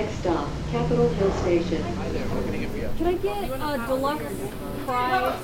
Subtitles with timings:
[0.00, 1.82] Next stop, Capitol Hill Station.
[2.96, 4.24] Can I get a deluxe
[4.86, 5.38] fries,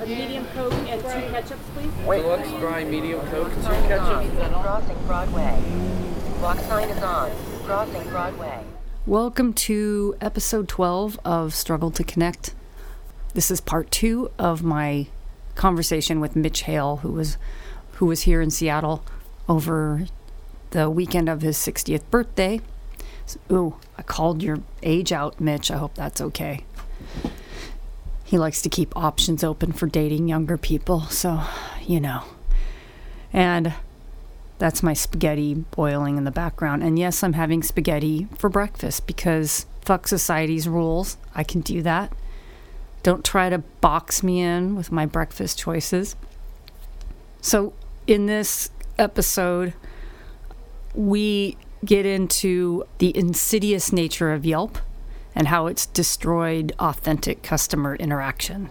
[0.00, 2.22] a medium coke, and two ketchups, please?
[2.22, 4.62] Deluxe dry medium coke, two ketchup.
[4.62, 5.62] Crossing Broadway.
[6.40, 7.30] Walk sign is on.
[7.64, 8.64] Crossing Broadway.
[9.04, 12.54] Welcome to episode 12 of Struggle to Connect.
[13.34, 15.08] This is part two of my
[15.54, 17.36] conversation with Mitch Hale, who was
[17.96, 19.04] who was here in Seattle
[19.50, 20.06] over
[20.70, 22.62] the weekend of his 60th birthday.
[23.50, 25.70] Ooh, I called your age out, Mitch.
[25.70, 26.64] I hope that's okay.
[28.24, 31.42] He likes to keep options open for dating younger people, so
[31.82, 32.24] you know.
[33.32, 33.74] And
[34.58, 36.82] that's my spaghetti boiling in the background.
[36.82, 41.16] And yes, I'm having spaghetti for breakfast because fuck society's rules.
[41.34, 42.12] I can do that.
[43.02, 46.16] Don't try to box me in with my breakfast choices.
[47.40, 47.72] So,
[48.06, 49.72] in this episode,
[50.94, 54.78] we get into the insidious nature of Yelp
[55.34, 58.70] and how it's destroyed authentic customer interaction.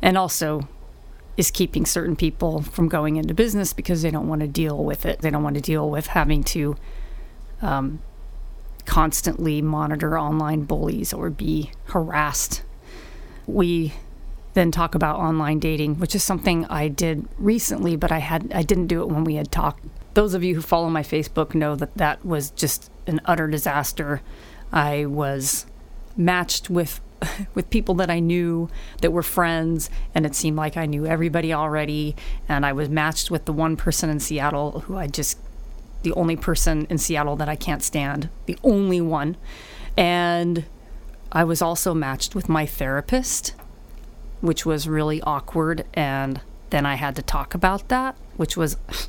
[0.00, 0.68] And also,
[1.36, 5.06] is keeping certain people from going into business because they don't want to deal with
[5.06, 5.20] it.
[5.20, 6.76] They don't want to deal with having to
[7.62, 8.02] um,
[8.84, 12.62] constantly monitor online bullies or be harassed.
[13.46, 13.94] We
[14.54, 18.62] then talk about online dating, which is something I did recently, but I had I
[18.62, 19.84] didn't do it when we had talked.
[20.14, 24.20] Those of you who follow my Facebook know that that was just an utter disaster.
[24.72, 25.66] I was
[26.16, 27.00] matched with
[27.54, 28.68] with people that I knew
[29.00, 32.16] that were friends, and it seemed like I knew everybody already.
[32.48, 35.38] And I was matched with the one person in Seattle who I just,
[36.02, 39.36] the only person in Seattle that I can't stand, the only one.
[39.96, 40.64] And
[41.30, 43.54] I was also matched with my therapist,
[44.40, 45.84] which was really awkward.
[45.94, 48.76] And then I had to talk about that, which was.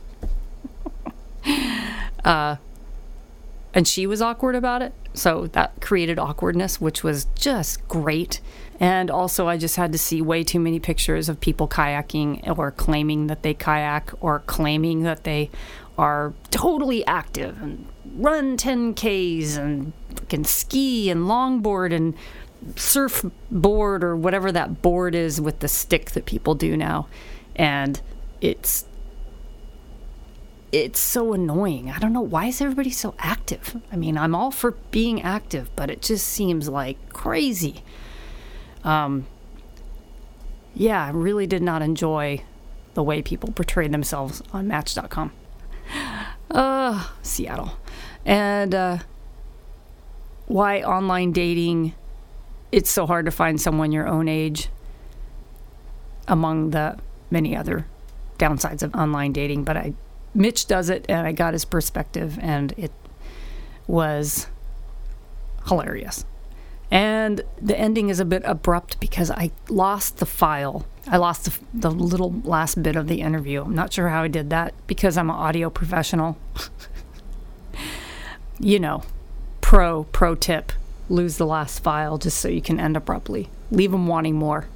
[2.24, 2.58] uh,
[3.74, 4.94] and she was awkward about it.
[5.14, 8.42] So that created awkwardness, which was just great.
[8.80, 12.72] And also, I just had to see way too many pictures of people kayaking or
[12.72, 15.50] claiming that they kayak or claiming that they
[15.98, 19.94] are totally active and run 10Ks and
[20.30, 22.16] can ski and longboard and
[22.76, 27.08] surfboard or whatever that board is with the stick that people do now.
[27.56, 28.02] And
[28.42, 28.86] it's
[30.73, 31.92] it's so annoying.
[31.92, 33.80] I don't know why is everybody so active.
[33.92, 37.84] I mean, I'm all for being active, but it just seems like crazy.
[38.83, 39.28] Um,
[40.73, 42.42] yeah, I really did not enjoy
[42.95, 45.32] the way people portrayed themselves on Match.com.
[46.50, 47.78] Uh, Seattle,
[48.26, 48.98] and uh,
[50.48, 51.94] why online dating?
[52.72, 54.70] It's so hard to find someone your own age.
[56.28, 56.98] Among the
[57.30, 57.86] many other
[58.39, 59.94] downsides of online dating, but I
[60.33, 62.92] Mitch does it, and I got his perspective, and it
[63.88, 64.48] was
[65.67, 66.26] hilarious.
[66.92, 70.86] And the ending is a bit abrupt because I lost the file.
[71.08, 73.64] I lost the, the little last bit of the interview.
[73.64, 76.38] I'm not sure how I did that because I'm an audio professional.
[78.60, 79.04] you know,
[79.61, 80.71] pro pro tip:
[81.10, 83.50] lose the last file just so you can end abruptly.
[83.71, 84.67] Leave them wanting more.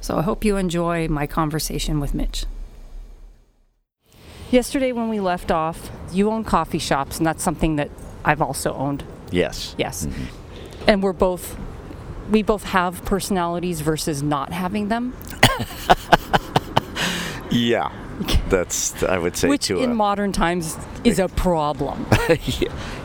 [0.00, 2.44] So I hope you enjoy my conversation with Mitch.
[4.52, 7.90] Yesterday, when we left off, you own coffee shops, and that's something that
[8.22, 9.02] I've also owned.
[9.30, 9.74] Yes.
[9.78, 10.04] Yes.
[10.04, 10.88] Mm-hmm.
[10.90, 11.58] And we're both,
[12.30, 15.16] we both have personalities versus not having them,
[17.52, 17.92] Yeah.
[18.48, 22.06] That's I would say which in a, modern times is a problem.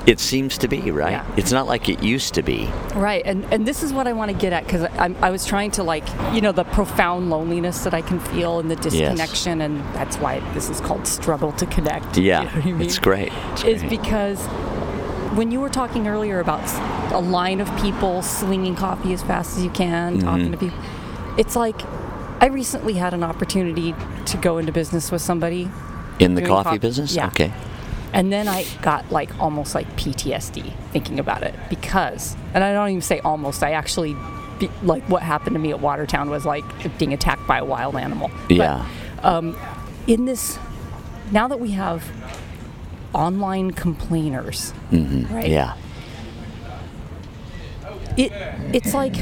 [0.06, 1.12] it seems to be right.
[1.12, 1.34] Yeah.
[1.38, 2.70] It's not like it used to be.
[2.96, 3.24] right.
[3.26, 5.84] And, and this is what I want to get at because I was trying to,
[5.84, 9.62] like, you know, the profound loneliness that I can feel and the disconnection.
[9.62, 12.18] And that's why this is called struggle to connect.
[12.18, 12.82] Yeah, You know I mean?
[12.82, 13.32] it's great.
[13.54, 13.90] It's is great.
[13.90, 14.46] because
[15.38, 16.62] when you were talking earlier about
[17.14, 20.26] a line of people slinging coffee as fast as you can, Mm-hmm.
[20.28, 20.80] talking to people,
[21.38, 21.80] it's like
[22.40, 25.70] I recently had an opportunity to go into business with somebody,
[26.20, 27.16] in the coffee coffee- business.
[27.16, 27.28] yeah.
[27.28, 27.52] Okay.
[28.14, 32.90] and then I got like almost like PTSD thinking about it because, and I don't
[32.90, 34.16] even say almost, I actually.
[34.60, 36.64] Be, like what happened to me at Watertown was like
[36.98, 38.32] being attacked by a wild animal.
[38.48, 38.88] But, Yeah.
[39.22, 39.56] um,
[40.08, 40.58] in this,
[41.32, 42.04] now that we have
[43.14, 45.00] online complainers, right?
[45.04, 45.42] Mm-hmm.
[45.46, 45.76] Yeah.
[48.18, 48.32] it
[48.74, 49.16] it's like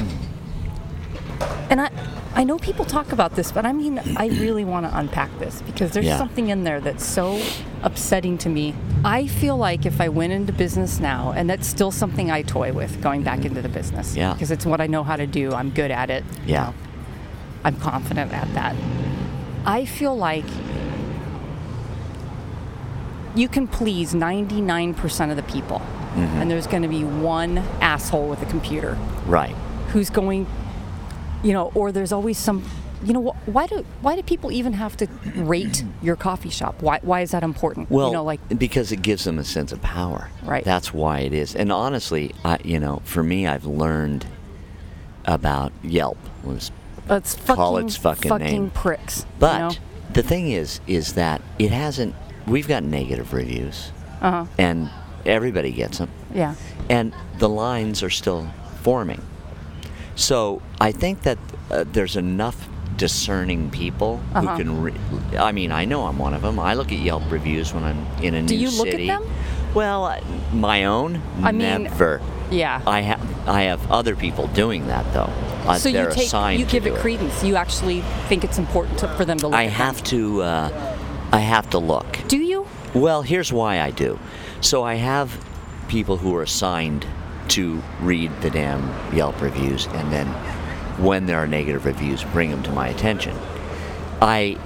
[1.69, 1.89] and i
[2.36, 5.62] i know people talk about this but i mean i really want to unpack this
[5.64, 6.18] because there's Yeah.
[6.18, 7.42] something in there that's so
[7.82, 8.74] upsetting to me
[9.04, 12.74] i feel like if i went into business now and that's still something i toy
[12.74, 13.48] with going back mm-hmm.
[13.48, 14.34] into the business Yeah.
[14.34, 16.74] because it's what i know how to do i'm good at it Yeah.
[17.64, 18.76] i'm confident at that
[19.66, 20.46] i feel like
[23.36, 26.20] you can please 99% of the people mm-hmm.
[26.20, 29.54] and there's going to be one asshole with a computer Right.
[29.90, 30.48] who's going,
[31.45, 32.63] you know, or there's always some,
[33.03, 36.81] you know, why do why do people even have to rate your coffee shop?
[36.81, 37.92] Why why is that important?
[37.92, 40.31] Well, you know, like because it gives them a sense of power.
[40.44, 40.65] Right.
[40.65, 41.56] That's why it is.
[41.56, 44.25] And honestly, I, you know, for me, I've learned
[45.25, 46.18] about Yelp.
[46.44, 46.71] Was
[47.07, 48.69] it's fucking call its fucking name.
[48.71, 49.27] pricks.
[49.38, 49.86] But you know?
[50.13, 52.15] the thing is, is that it hasn't.
[52.48, 53.91] We've got negative reviews,
[54.21, 54.45] uh-huh.
[54.57, 54.89] and
[55.27, 56.56] everybody gets them, yeah,
[56.89, 58.51] and the lines are still
[58.81, 59.21] forming.
[60.15, 61.38] So I think that
[61.71, 62.67] uh, there's enough
[62.97, 64.41] discerning people Uh-huh.
[64.51, 64.81] who can.
[64.81, 66.59] Re- I mean, I know I'm one of them.
[66.59, 69.23] I look at Yelp reviews when I'm in a Do new you look at them?
[69.73, 70.17] Well,
[70.53, 72.21] my own, I mean, never.
[72.50, 72.81] yeah.
[72.88, 75.31] I have I have other people doing that though.
[75.67, 77.44] Uh, so you take you give do it credence.
[77.44, 79.56] You actually think it's important to, for them to look.
[79.59, 80.44] I at have to.
[80.44, 80.97] Uh,
[81.33, 82.19] I have to look.
[82.29, 82.65] Do you?
[82.94, 84.17] Well, here's why I do.
[84.62, 85.44] So I have
[85.89, 87.06] people who are assigned
[87.50, 90.27] to read the damn Yelp reviews, and then
[90.97, 93.38] when there are negative reviews, bring them to my attention.
[94.21, 94.57] I,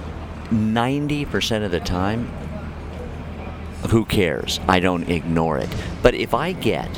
[0.46, 2.28] 90% of the time,
[3.90, 4.60] who cares?
[4.68, 5.70] I don't ignore it.
[6.04, 6.90] But if I get,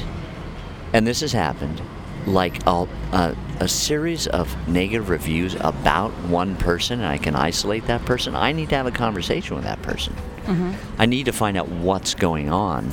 [0.94, 1.81] and this has happened,
[2.25, 7.88] like a, a, a series of negative reviews about one person, and I can isolate
[7.88, 10.13] that person, I need to have a conversation with that person.
[10.45, 11.01] Mm-hmm.
[11.01, 12.92] I need to find out what's going on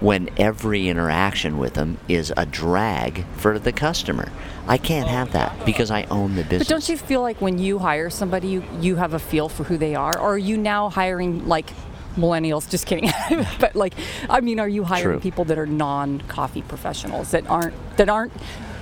[0.00, 4.30] when every interaction with them is a drag for the customer.
[4.66, 6.68] I can't have that because I own the business.
[6.68, 9.64] But don't you feel like when you hire somebody, you, you have a feel for
[9.64, 10.18] who they are?
[10.18, 11.70] Or are you now hiring like
[12.16, 12.68] millennials?
[12.68, 13.10] Just kidding.
[13.60, 13.94] but like,
[14.28, 15.20] I mean, are you hiring True.
[15.20, 18.32] people that are non-coffee professionals that aren't that aren't?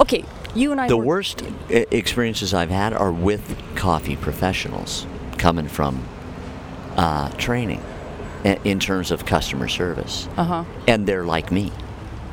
[0.01, 0.25] Okay,
[0.55, 0.89] you and I.
[0.89, 5.07] the were- worst experiences I've had are with coffee professionals
[5.39, 6.03] coming from
[6.97, 7.83] uh, training
[8.45, 10.29] in terms of customer service.
[10.37, 10.65] Uh-huh.
[10.87, 11.73] And they're like me.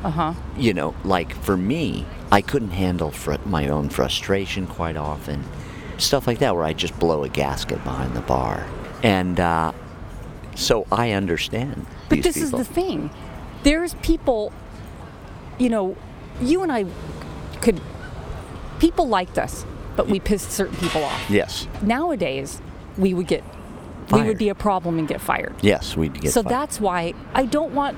[0.04, 0.34] Uh huh.
[0.56, 5.44] You know, like for me, I couldn't handle fr- my own frustration quite often.
[5.98, 8.66] Stuff like that, where I just blow a gasket behind the bar.
[9.02, 9.72] And uh,
[10.54, 11.86] so I understand.
[12.08, 12.60] But this people.
[12.60, 13.10] is the thing.
[13.62, 14.52] There's people,
[15.58, 15.96] you know,
[16.40, 16.86] you and I
[17.60, 17.80] could.
[18.80, 19.64] People liked us,
[19.94, 21.30] but we pissed certain people off.
[21.30, 21.68] Yes.
[21.82, 22.60] Nowadays,
[22.98, 23.44] we would get.
[24.10, 25.54] We would be a problem and get fired.
[25.62, 26.32] Yes, we'd get fired.
[26.32, 26.52] so fired.
[26.52, 27.96] that's why I don't want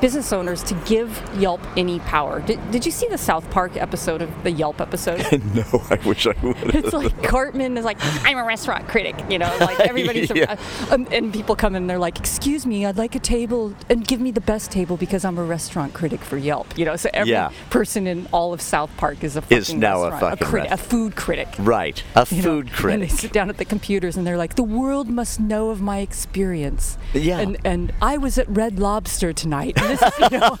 [0.00, 2.40] business owners to give Yelp any power.
[2.40, 5.18] Did, did you see the South Park episode of the Yelp episode?
[5.54, 6.56] no, I wish I would.
[6.74, 10.56] it's like Cartman is like, I'm a restaurant critic, you know, like everybody's, Yeah.
[10.90, 13.74] uh, um, and people come in and they're like, excuse me, I'd like a table
[13.88, 16.96] and give me the best table because I'm a restaurant critic for Yelp, you know.
[16.96, 17.50] So every Yeah.
[17.70, 20.76] person in all of South Park is a fucking Is now a fucking crit- a
[20.76, 21.48] food critic.
[21.58, 23.00] Right, a you know, food And critic.
[23.10, 25.98] they sit down at the computers and they're like, "The world must know of my
[25.98, 27.38] experience." Yeah.
[27.40, 29.76] And and I was at Red Lobster tonight.
[29.90, 30.56] This is, you know,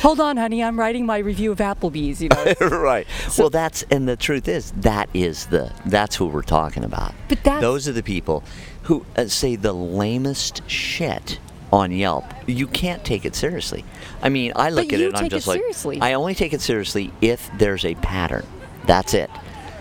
[0.00, 2.22] hold on, honey, I'm writing my review of Applebee's.
[2.22, 2.54] You know.
[2.78, 3.06] Right.
[3.36, 7.12] well, that's and the truth is that is the that's who we're talking about.
[7.28, 8.44] But those are the people
[8.82, 11.38] who uh, say the lamest shit
[11.72, 12.24] on Yelp.
[12.46, 13.84] You can't take it seriously.
[14.22, 16.00] I mean, I look But at it and I'm just it like seriously.
[16.00, 18.46] I only take it seriously if there's a pattern.
[18.86, 19.30] That's it.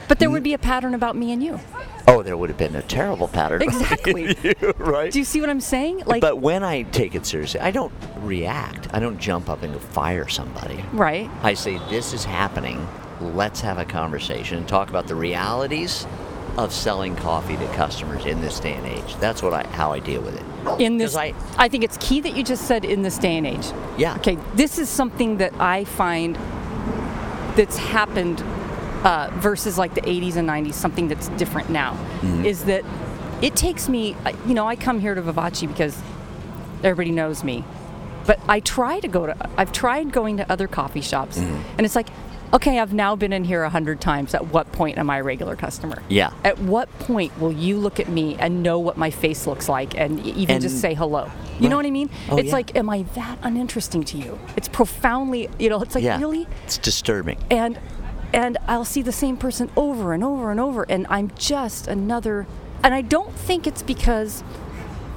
[0.08, 1.60] But there would be a pattern about me and you.
[2.10, 3.62] Oh, there would have been a terrible pattern.
[3.68, 4.36] Exactly.
[4.78, 5.12] right.
[5.12, 6.04] Do you see what I'm saying?
[6.06, 8.88] Like, but when I take it seriously, I don't react.
[8.94, 10.84] I don't jump up and go fire somebody.
[10.94, 11.30] right?
[11.44, 12.88] I say, this is happening.
[13.20, 16.06] Let's have a conversation and talk about the realities
[16.58, 19.16] of selling coffee to customers in this day and age.
[19.18, 20.82] That's what I how I deal with it.
[20.82, 23.46] In this, I- I think it's key that you just said in this day and
[23.46, 23.68] age.
[23.98, 24.16] Yeah.
[24.18, 26.36] Okay, this is something that I find
[27.56, 28.44] that's happened
[29.04, 32.46] uh, versus like the 80s and 90s, something that's different now, Mm-hmm.
[32.46, 32.84] is that
[33.42, 34.16] it takes me,
[34.48, 35.96] you know, I come here to Vivace because
[36.84, 37.64] everybody knows me,
[38.26, 41.62] but I try to go to, I've tried going to other coffee shops, Mm-hmm.
[41.78, 42.08] and it's like,
[42.54, 44.34] okay, I've now been in here a hundred times.
[44.34, 46.02] At what point am I a regular customer?
[46.08, 46.32] Yeah.
[46.46, 49.98] At what point will you look at me and know what my face looks like
[50.00, 51.30] and even just say hello?
[51.60, 52.10] You know what I mean?
[52.30, 52.54] Oh, it's yeah.
[52.54, 54.40] like, am I that uninteresting to you?
[54.56, 56.20] It's profoundly, you know, it's like yeah.
[56.20, 57.38] really, It's disturbing.
[57.52, 57.78] and
[58.34, 62.46] and I'll see the same person over and over and over, and I'm just another.
[62.84, 64.44] And I don't think it's because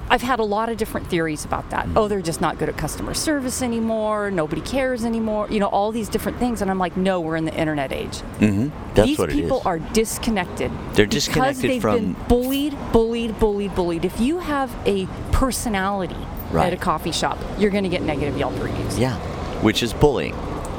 [0.08, 1.84] I've had a lot of different theories about that.
[1.86, 1.98] Mm-hmm.
[1.98, 4.30] Oh, they're just not good at customer service anymore.
[4.30, 5.46] Nobody cares anymore.
[5.50, 8.18] You know, all these different things, and I'm like, no, we're in the internet age.
[8.38, 9.66] hmm That's These what it people is.
[9.66, 10.72] are disconnected.
[10.94, 14.04] They're because disconnected they've from- been bullied, bullied, bullied, bullied.
[14.04, 16.16] If you have a personality
[16.54, 18.98] at a coffee shop, you're going to get negative Yelp reviews.
[18.98, 19.14] yeah,
[19.62, 20.34] which is bullying.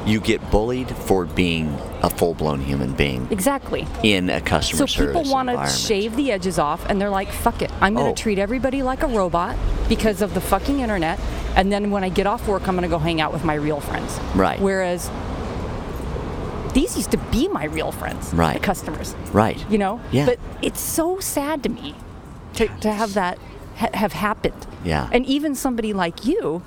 [0.06, 3.86] You get bullied for being a full-blown human being Exactly.
[4.02, 7.30] in a customer So service people want to shave the edges off, and they're like,
[7.30, 8.22] "Fuck it, I'm going to Oh.
[8.24, 9.56] treat everybody like a robot
[9.88, 11.20] because of the fucking internet."
[11.54, 13.54] And then when I get off work, I'm going to go hang out with my
[13.54, 14.18] real friends.
[14.34, 14.60] Right.
[14.60, 15.08] Whereas
[16.74, 18.54] these used to be my real friends, Right.
[18.54, 19.62] The customers, Right.
[19.68, 20.00] you know.
[20.10, 20.24] Yeah.
[20.26, 21.94] But it's so sad to me
[22.54, 23.38] to, to have that
[23.76, 24.66] ha- have happened.
[24.82, 25.08] Yeah.
[25.12, 26.62] And even somebody like you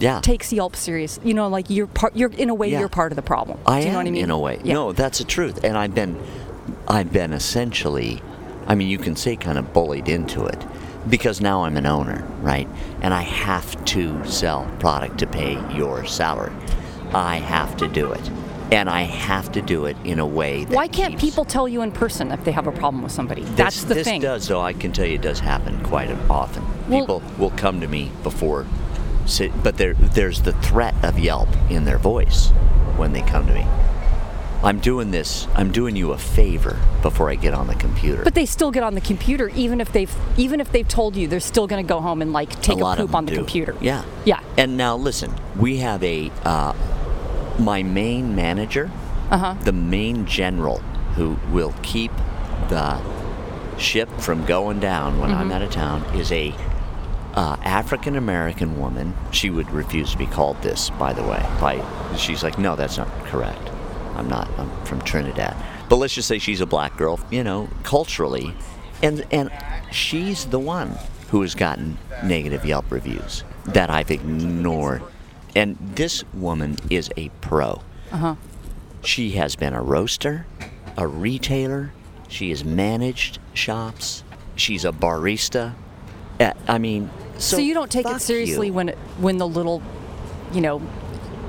[0.00, 0.20] Yeah.
[0.20, 1.20] takes Yelp serious.
[1.22, 2.16] You know, like you're part.
[2.16, 2.80] You're in a way Yeah.
[2.80, 3.58] you're part of the problem.
[3.66, 4.22] I Do you am what I mean?
[4.24, 4.58] in a way.
[4.64, 4.74] Yeah.
[4.74, 5.62] No, that's the truth.
[5.64, 6.16] And I've been,
[6.88, 8.22] I've been essentially,
[8.66, 10.58] I mean, you can say kind of bullied into it,
[11.08, 12.68] because now I'm an owner, right?
[13.02, 16.52] And I have to sell product to pay your salary.
[17.12, 18.30] I have to do it,
[18.70, 20.64] and I have to do it in a way.
[20.64, 23.12] That Why can't keeps- people tell you in person if they have a problem with
[23.12, 23.42] somebody?
[23.42, 24.20] This, That's the this thing.
[24.20, 24.60] does, though.
[24.60, 26.62] I can tell you, it does happen quite often.
[26.88, 28.66] Well- People will come to me before,
[29.62, 32.48] but there, there's the threat of Yelp in their voice
[32.96, 33.64] when they come to me.
[34.62, 35.48] I'm doing this.
[35.54, 38.22] I'm doing you a favor before I get on the computer.
[38.24, 41.28] But they still get on the computer, even if they've even if they've told you
[41.28, 43.36] they're still going to go home and like take a a, poop on the do.
[43.38, 43.74] computer.
[43.80, 44.04] Yeah.
[44.26, 44.40] Yeah.
[44.58, 46.74] And now listen, we have a uh,
[47.58, 48.90] my main manager,
[49.30, 49.54] Uh-huh.
[49.64, 50.78] the main general
[51.16, 52.12] who will keep
[52.68, 53.00] the
[53.78, 55.40] ship from going down when Mm-hmm.
[55.40, 56.54] I'm out of town is a
[57.34, 59.14] uh, African American woman.
[59.30, 61.40] She would refuse to be called this, by the way.
[61.60, 61.82] By
[62.16, 63.70] she's like, no, that's not correct.
[64.16, 64.48] I'm not.
[64.58, 65.56] I'm from Trinidad.
[65.88, 67.20] But let's just say she's a black girl.
[67.30, 68.54] You know, culturally,
[69.02, 69.50] and and
[69.90, 70.96] she's the one
[71.30, 75.02] who has gotten negative Yelp reviews that I've ignored.
[75.54, 77.82] And this woman is a pro.
[78.12, 78.36] Uh-huh.
[79.02, 80.46] She has been a roaster,
[80.96, 81.92] a retailer.
[82.28, 84.22] She has managed shops.
[84.54, 85.74] She's a barista.
[86.40, 88.72] Uh, I mean, so, So, you don't take it seriously you.
[88.72, 89.82] when it, when the little,
[90.52, 90.80] you know,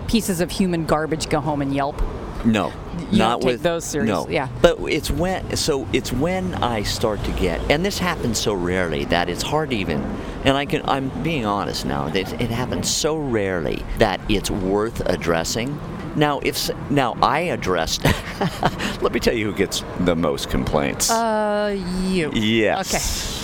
[0.07, 2.01] pieces of human garbage go home and Yelp.
[2.43, 2.73] No,
[3.11, 4.47] You not don't take with those serious- No, yeah.
[4.61, 9.05] But it's when so it's when I start to get, and this happens so rarely
[9.05, 10.01] that it's hard even.
[10.43, 12.07] And I can I'm being honest now.
[12.07, 15.79] It, it happens so rarely that it's worth addressing.
[16.15, 18.03] Now, if now I addressed,
[19.01, 21.11] let me tell you who gets the most complaints.
[21.11, 22.31] Uh, you.
[22.33, 23.40] yes.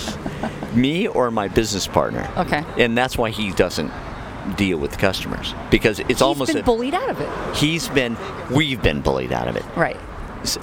[0.74, 2.28] Me or my business partner.
[2.36, 2.64] Okay.
[2.78, 3.90] And that's why he doesn't
[4.56, 7.56] deal with customers because it's He's almost been a, bullied out of it.
[7.56, 8.16] he's been
[8.50, 9.96] we've been bullied out of it Right.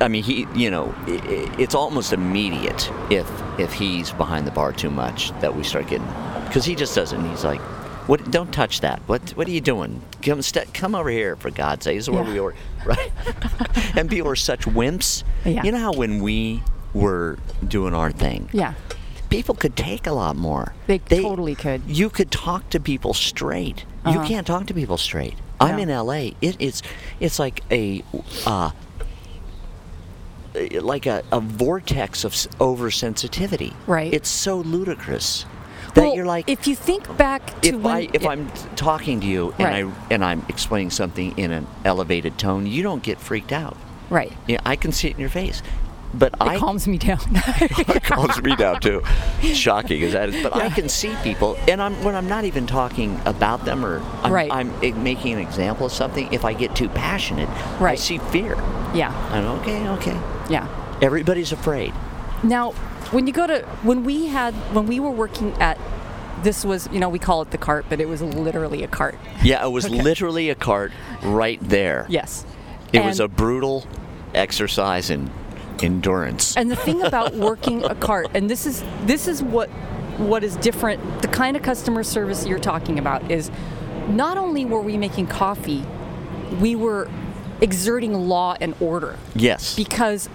[0.01, 4.51] I mean, he, you know, i- i- it's almost immediate if if he's behind the
[4.51, 6.07] bar too much that we start getting,
[6.47, 7.29] because he just doesn't.
[7.29, 7.59] He's like,
[8.07, 8.31] "What?
[8.31, 9.01] Don't touch that.
[9.05, 9.31] What?
[9.31, 10.01] What are you doing?
[10.23, 11.97] Come, st- come over here for God's sake.
[11.97, 12.31] This is where Yeah.
[12.33, 12.53] we are,
[12.85, 13.11] right?"
[13.97, 15.23] and people are such wimps.
[15.43, 15.61] Yeah.
[15.63, 18.73] You know how when we were doing our thing, Yeah.
[19.35, 20.73] People could take a lot more.
[20.87, 21.81] They totally could.
[21.87, 23.85] You could talk to people straight.
[24.05, 24.27] You Uh-huh.
[24.27, 25.35] can't talk to people straight.
[25.59, 26.31] I'm in LA.
[26.41, 26.81] It, it's
[27.19, 28.03] it's like a
[28.45, 28.71] uh,
[30.81, 33.73] like a, a vortex of oversensitivity.
[33.87, 34.13] Right.
[34.13, 35.45] It's so ludicrous
[35.93, 38.49] that well, you're like if you think back to if when, I if it- I'm
[38.75, 39.85] talking to you and Right.
[39.85, 43.75] I and I'm explaining something in an elevated tone, you don't get freaked out.
[44.09, 45.61] right, Yeah, I can see it in your face.
[46.13, 47.19] But it I calms me down.
[47.33, 49.01] it calms me down too.
[49.41, 52.65] Shocking as that is, but I can see people, and I'm when I'm not even
[52.67, 54.51] talking about them or I'm, Right.
[54.51, 56.31] I'm eh, making an example of something.
[56.31, 57.49] If I get too passionate,
[57.81, 57.93] right.
[57.93, 58.55] I see fear.
[58.93, 60.19] yeah, I'm okay, okay.
[60.49, 60.67] yeah.
[61.01, 61.93] Everybody's afraid.
[62.43, 62.71] Now,
[63.11, 65.77] when you go to when we had when we were working at
[66.43, 69.15] this was you know we call it the cart, but it was literally a cart.
[69.43, 70.01] Yeah, it was Okay.
[70.01, 70.93] literally a cart
[71.23, 72.05] right there.
[72.07, 72.45] Yes,
[72.93, 73.85] It was a brutal
[74.33, 75.29] exercise in
[75.83, 76.55] endurance.
[76.57, 79.69] And the thing about working a cart, and this is this is what
[80.17, 81.21] what is different.
[81.21, 83.51] The kind of customer service you're talking about is
[84.09, 85.83] not only were we making coffee,
[86.59, 87.09] we were
[87.61, 90.29] exerting law and order yes, because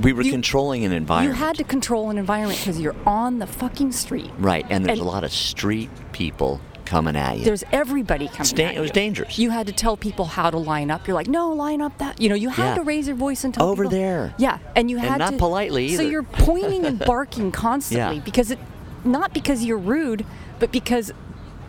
[0.00, 1.36] we were you- controlling an environment.
[1.38, 4.30] you had to control an environment because you're on the fucking street.
[4.38, 6.60] right, and there's and- a lot of street people
[6.90, 7.44] coming at you.
[7.44, 8.52] There's everybody coming.
[8.54, 8.94] da- it was you.
[8.94, 9.38] dangerous.
[9.38, 11.06] You had to tell people how to line up.
[11.06, 12.20] You're like, no, line up that.
[12.20, 12.74] You know, you had Yeah.
[12.74, 14.34] to raise your voice and tell Over people- there.
[14.38, 18.22] Yeah, and you And had not to politely So you're pointing and barking constantly Yeah.
[18.24, 18.58] because it,
[19.04, 20.26] not because you're rude,
[20.58, 21.12] but because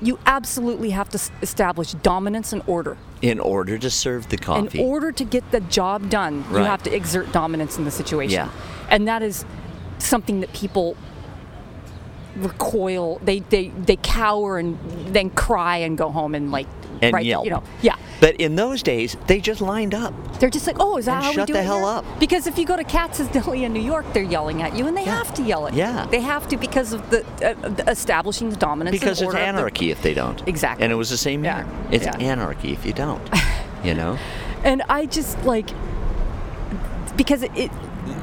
[0.02, 2.98] you absolutely have to s- establish dominance and order.
[3.22, 4.80] in order to serve the coffee.
[4.82, 8.34] In order to get the job done, you have to exert dominance in the situation.
[8.34, 8.50] Yeah.
[8.90, 9.46] And that is
[10.00, 10.98] something that people
[12.38, 14.78] recoil they they they cower and
[15.14, 16.68] then cry and go home and like
[17.02, 17.46] And right, yelp.
[17.46, 20.14] you know yeah But in those days, they just lined up.
[20.40, 21.88] they're just like oh is that And how shut we do the it hell here?
[21.98, 22.20] up.
[22.20, 24.96] because if you go to Katz's Deli in New York they're yelling at you and
[24.96, 25.18] they Yeah.
[25.18, 26.06] have to yell it Yeah.
[26.12, 29.90] they have to because of the, uh, establishing the dominance Because it's of the- anarchy
[29.92, 30.42] if they don't.
[30.48, 30.84] Exactly.
[30.84, 31.58] And it was the same Yeah.
[31.64, 31.68] here.
[31.92, 32.18] It's Yeah.
[32.34, 33.22] anarchy if you don't.
[33.84, 34.18] you know?
[34.64, 35.70] and I just like
[37.18, 37.72] because it, it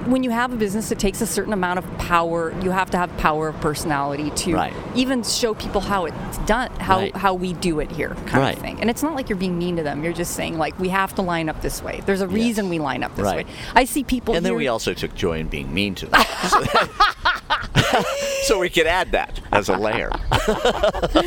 [0.07, 2.53] when you have a business, it takes a certain amount of power.
[2.63, 4.73] You have to have power of personality to Right.
[4.95, 7.17] even show people how it's done, how Right.
[7.17, 8.55] how we do it here, kind Right.
[8.57, 8.79] of thing.
[8.81, 10.03] And it's not like you're being mean to them.
[10.05, 12.01] You're just saying like we have to line up this way.
[12.07, 13.45] There's a reason we line up this way.
[13.75, 14.35] I see people.
[14.35, 16.23] And then we also took joy in being mean to them.
[16.49, 16.63] so,
[18.43, 20.11] so we could add that as a layer.
[20.31, 21.25] but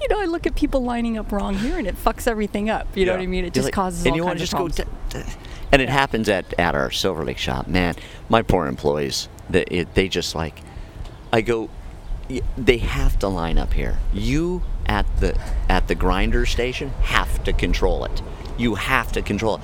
[0.00, 2.86] you know, I look at people lining up wrong here, and it fucks everything up.
[2.96, 3.44] You know what I mean?
[3.44, 5.36] It just like- causes and all kinds just of go problems.
[5.72, 7.66] And it happens at, at our Silver Lake shop.
[7.66, 7.94] Man,
[8.28, 10.60] my poor employees, they, it, they just like,
[11.32, 11.70] I go,
[12.56, 13.98] they have to line up here.
[14.12, 18.22] You at the at the grinder station have to control it.
[18.58, 19.60] You have to control it.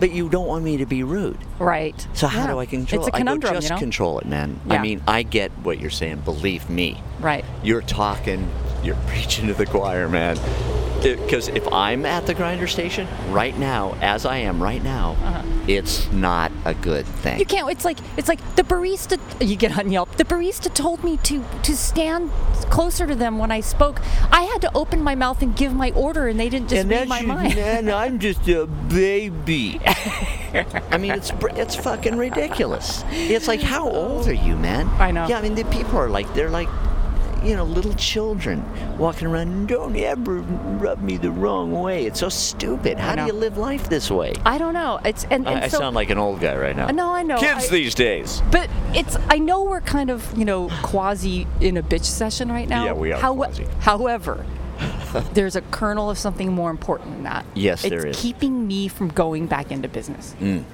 [0.00, 1.38] But you don't want me to be rude.
[1.60, 1.94] right.
[2.14, 2.46] So how Yeah.
[2.52, 3.14] do I control It's it?
[3.14, 3.80] a conundrum, I go, just you know.
[3.80, 4.60] control it, man.
[4.66, 4.74] Yeah.
[4.74, 6.18] I mean, I get what you're saying.
[6.24, 7.00] Believe me.
[7.20, 7.44] Right.
[7.62, 8.48] You're talking,
[8.84, 10.38] you're preaching to the choir, man.
[11.02, 15.16] Because if I'm at the grinder station right now, as I am right now,
[15.68, 17.32] it's not a good thing.
[17.32, 17.40] Uh-huh.
[17.40, 17.70] You can't.
[17.70, 19.18] It's like it's like the barista.
[19.46, 20.16] You get on Yelp.
[20.16, 22.30] The barista told me to to stand
[22.70, 24.00] closer to them when I spoke.
[24.32, 26.90] I had to open my mouth and give my order, and they didn't just and
[26.90, 27.56] read my you- mind.
[27.56, 29.80] man, I'm just a baby.
[29.84, 33.04] I mean, it's it's fucking ridiculous.
[33.10, 34.88] It's like, how old are you, man?
[34.98, 35.26] I know.
[35.28, 36.68] Yeah, I mean, the people are like, they're like,
[37.44, 38.64] you know, little children
[38.98, 39.68] walking around.
[39.68, 42.06] Don't ever rub me the wrong way.
[42.06, 42.98] It's so stupid.
[42.98, 44.32] How do you live life this way?
[44.44, 44.98] I don't know.
[45.04, 46.86] It's and, and I, I so, sound like an old guy right now.
[46.88, 47.38] No, I know.
[47.38, 48.42] Kids I- these days.
[48.50, 52.68] But it's I know we're kind of you know quasi in a bitch session right
[52.68, 52.86] now.
[52.86, 53.66] Yeah, we are How- quasi.
[53.80, 54.44] However,
[55.34, 57.44] there's a kernel of something more important than that.
[57.54, 58.20] Yes, it's there is.
[58.20, 60.34] keeping me from going back into business.
[60.40, 60.64] Mm.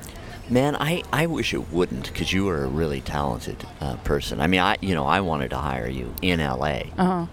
[0.51, 4.41] Man, I, I wish it wouldn't because you are a really talented uh, person.
[4.41, 6.91] I mean, I you know I wanted to hire you in L.A.
[6.99, 7.27] Uh-huh.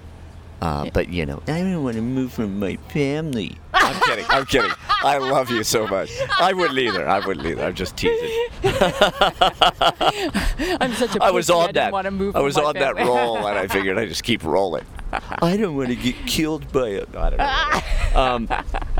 [0.61, 3.57] Uh, but you know, I don't want to move from my family.
[3.73, 4.25] I'm kidding.
[4.29, 4.71] I'm kidding.
[5.03, 6.11] I love you so much.
[6.39, 7.07] I wouldn't either.
[7.07, 7.63] I wouldn't either.
[7.63, 8.47] I'm just teasing.
[10.81, 11.91] I'm such a I was pussy, I on that.
[11.93, 14.43] want to move I was my on that roll, and I figured I just keep
[14.43, 14.85] rolling.
[15.11, 17.05] I don't want to get killed by a.
[17.15, 18.19] I don't know.
[18.21, 18.49] um,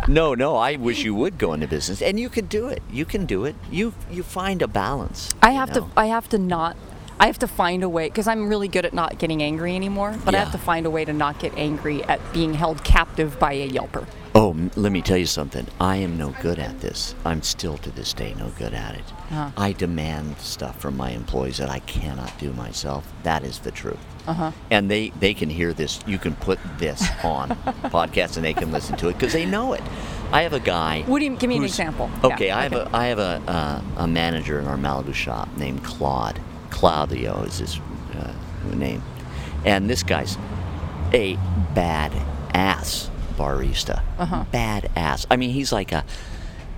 [0.08, 0.56] no, no.
[0.56, 2.82] I wish you would go into business, and you can do it.
[2.92, 3.56] You can do it.
[3.72, 5.34] You you find a balance.
[5.42, 5.82] I have know?
[5.82, 5.88] to.
[5.98, 6.78] I have to not.
[7.20, 10.16] I have to find a way because I'm really good at not getting angry anymore.
[10.24, 13.40] But I have to find a way to not get angry at being held captive
[13.40, 14.06] by a yelper.
[14.36, 15.66] Oh, m- let me tell you something.
[15.82, 17.16] I am no good at this.
[17.26, 19.04] I'm still to this day no good at it.
[19.32, 19.50] Uh-huh.
[19.58, 23.12] I demand stuff from my employees that I cannot do myself.
[23.24, 23.98] That is the truth.
[24.28, 24.52] Uh-huh.
[24.70, 26.00] And they, they can hear this.
[26.06, 27.50] You can put this on
[27.90, 29.82] podcast and they can listen to it because they know it.
[30.32, 31.02] I have a guy.
[31.08, 32.12] What do you- give me an example.
[32.24, 35.50] Okay, Yeah, I have a I have a uh, a manager in our Malibu shop
[35.58, 36.40] named Claude.
[36.70, 37.80] Claudio is his
[38.16, 38.34] uh,
[38.76, 39.02] name,
[39.66, 40.38] and this guy's
[41.14, 41.36] a
[41.74, 42.12] bad
[42.54, 44.02] ass barista.
[44.18, 44.46] Uh-huh.
[44.52, 45.26] Bad ass.
[45.30, 46.04] I mean, he's like a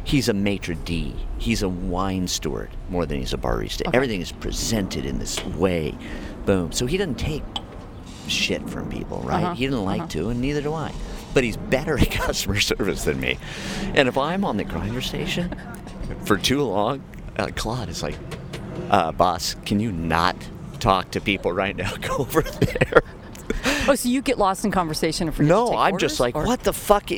[0.04, 1.16] he's a maitre d.
[1.38, 3.90] He's a wine steward more than he's a barista.
[3.94, 5.96] Everything is presented in this way.
[6.46, 6.72] Boom.
[6.72, 7.44] So he doesn't take
[8.28, 9.44] shit from people, right?
[9.44, 10.94] Uh-huh, He didn't like to, and neither do I.
[11.34, 13.38] But he's better at customer service than me.
[13.94, 15.56] And if I'm on the grinder station
[16.26, 17.04] for too long,
[17.38, 18.16] uh, Claude is like,
[18.90, 20.36] uh, "Boss, can you not
[20.80, 21.96] talk to people right now?
[22.02, 23.02] Go over there."
[23.88, 26.46] Oh, so you get lost in conversation and forget No, I'm orders, just like, or-
[26.46, 27.10] "What the fuck?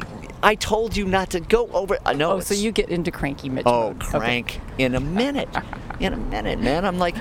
[0.44, 2.34] I told you not to go over." I know.
[2.34, 4.02] Oh, so you get into cranky Mitch Oh, mode.
[4.04, 4.18] Okay.
[4.20, 5.50] crank in a minute.
[6.00, 6.84] In a minute, man.
[6.84, 7.16] I'm like,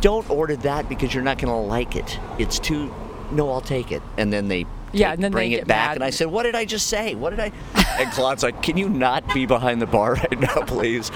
[0.00, 2.18] don't order that because you're not going to like it.
[2.36, 2.92] It's too.
[3.30, 4.02] No, I'll take it.
[4.18, 5.94] And then they Yeah, and then bring it back, mad.
[5.96, 7.14] and I said, "What did I just say?
[7.14, 7.52] What did I?"
[8.00, 11.10] And Claude's like, "Can you not be behind the bar right now, please?"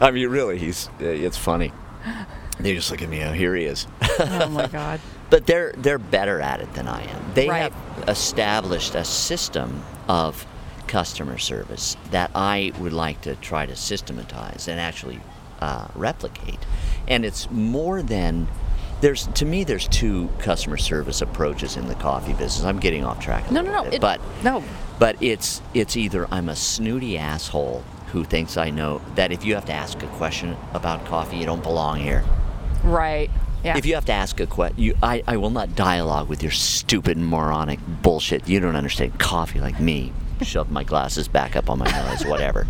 [0.00, 0.88] I mean, really, he's.
[1.00, 1.72] uh, It's funny.
[2.58, 3.22] They just look at me.
[3.22, 3.86] Oh, here he is.
[4.18, 5.00] Oh my god.
[5.28, 7.32] but they're they're better at it than I am.
[7.34, 7.70] They Right.
[7.72, 10.46] have established a system of
[10.86, 15.20] customer service that I would like to try to systematize and actually
[15.60, 16.60] uh, replicate.
[17.08, 18.46] And it's more than
[19.00, 22.64] there's to me there's two customer service approaches in the coffee business.
[22.64, 23.84] I'm getting off track No, no, no.
[23.84, 24.62] bit, it- but no.
[24.98, 27.82] but it's it's either I'm a snooty asshole
[28.12, 31.44] who thinks I know that if you have to ask a question about coffee, you
[31.44, 32.24] don't belong here.
[32.84, 33.30] Right.
[33.64, 33.76] Yeah.
[33.76, 36.52] If you have to ask a question, you, I, I will not dialogue with your
[36.52, 38.48] stupid moronic bullshit.
[38.48, 40.12] You don't understand coffee like me.
[40.42, 42.66] Shove my glasses back up on my nose, whatever,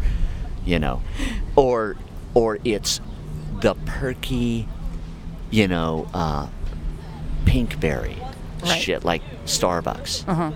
[0.64, 1.02] you know,
[1.54, 1.96] or
[2.32, 3.00] or it's
[3.60, 4.66] the perky,
[5.50, 6.48] you know, uh,
[7.44, 8.16] pinkberry
[8.62, 8.80] Right.
[8.80, 10.50] shit like Starbucks, uh-huh.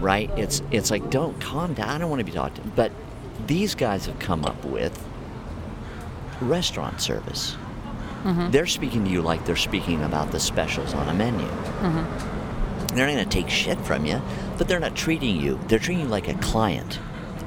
[0.00, 0.30] right?
[0.36, 1.88] It's it's like don't calm down.
[1.88, 2.92] I don't want to be talked to, but
[3.46, 5.02] these guys have come up with
[6.40, 7.56] restaurant service.
[8.50, 11.46] They're speaking to you like they're speaking about the specials on a menu.
[12.94, 14.20] They're not going to take shit from you,
[14.58, 15.58] but they're not treating you.
[15.68, 16.98] They're treating you like a client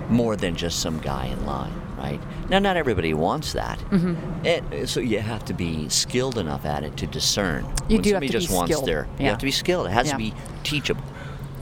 [0.09, 2.19] more than just some guy in line, right?
[2.49, 3.79] Now, not everybody wants that.
[3.79, 4.45] Mm-hmm.
[4.45, 7.63] It- so you have to be skilled enough at it to discern.
[7.87, 8.87] You when do have somebody to be wants skilled.
[8.87, 9.87] their, you have to be skilled.
[9.87, 10.11] It has Yeah.
[10.13, 11.03] to be teachable,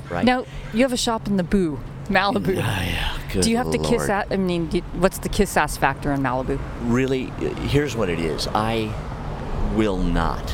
[0.09, 0.25] right?
[0.25, 2.59] Now you have a shop in the Boo, Malibu.
[2.61, 4.09] Ah, yeah, good Do you have to kiss Lord.
[4.09, 4.25] ass?
[4.31, 6.59] I mean, what's the kiss ass factor in Malibu?
[6.83, 7.25] really
[7.69, 8.91] here's what it is i
[9.75, 10.53] will not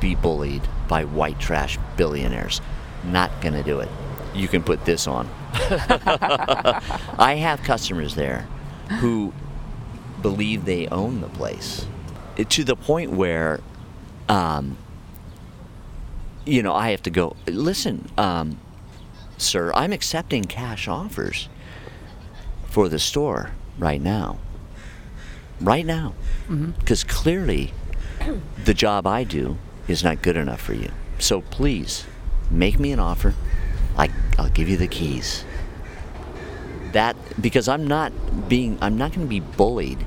[0.00, 2.60] be bullied by white trash billionaires
[3.04, 3.88] not gonna do it
[4.34, 5.28] you can put this on
[7.18, 8.46] i have customers there
[9.00, 9.32] who
[10.22, 11.86] believe they own the place
[12.36, 13.60] It- to the point where
[14.28, 14.76] um,
[16.44, 18.58] you know i have to go listen um,
[19.38, 21.48] sir i'm accepting cash offers
[22.66, 24.38] for the store right now
[25.60, 26.14] right now
[26.78, 27.72] because clearly
[28.64, 29.56] the job I do
[29.88, 30.90] is not good enough for you.
[31.18, 32.04] So please
[32.50, 33.34] make me an offer.
[33.96, 35.44] I, I'll give you the keys.
[36.96, 38.10] That because I'm not
[38.48, 39.98] being I'm not going to be bullied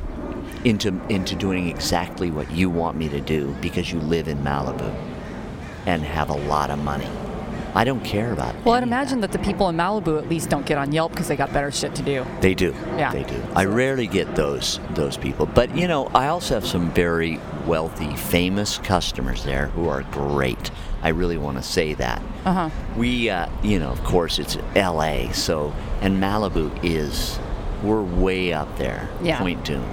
[0.65, 4.91] into into doing exactly what you want me to do because you live in Malibu
[5.85, 7.07] and have a lot of money.
[7.75, 8.65] I don't care about that.
[8.65, 11.27] Well, I'd imagine that the people in Malibu at least don't get on Yelp because
[11.27, 12.25] they got better shit to do.
[12.41, 12.71] They do.
[12.97, 13.11] Yeah.
[13.11, 13.39] They do.
[13.55, 18.15] I rarely get those those people, but you know, I also have some very wealthy,
[18.15, 20.71] famous customers there who are great.
[21.01, 22.21] I really want to say that.
[22.45, 22.69] Uh huh.
[22.97, 25.31] We, uh, you know, of course, it's L.A.
[25.33, 27.39] So, and Malibu is,
[27.83, 29.39] we're way up there, Yeah.
[29.39, 29.85] Point Dume.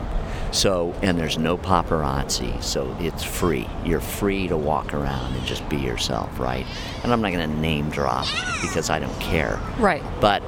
[0.52, 3.68] So, and there's no paparazzi, so it's free.
[3.84, 6.64] You're free to walk around and just be yourself, right?
[7.02, 8.26] And I'm not going to name drop
[8.62, 9.60] because I don't care.
[9.78, 10.02] Right.
[10.20, 10.42] But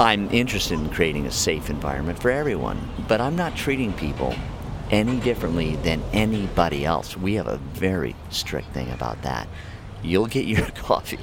[0.00, 2.78] I'm interested in creating a safe environment for everyone.
[3.06, 4.34] But I'm not treating people
[4.90, 7.16] any differently than anybody else.
[7.16, 9.48] We have a very strict thing about that.
[10.02, 11.20] You'll get your coffee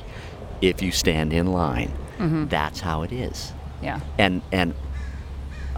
[0.62, 1.93] if you stand in line.
[2.17, 2.47] Mm-hmm.
[2.47, 3.54] That's how it is.
[3.82, 4.00] Yeah.
[4.17, 4.74] And and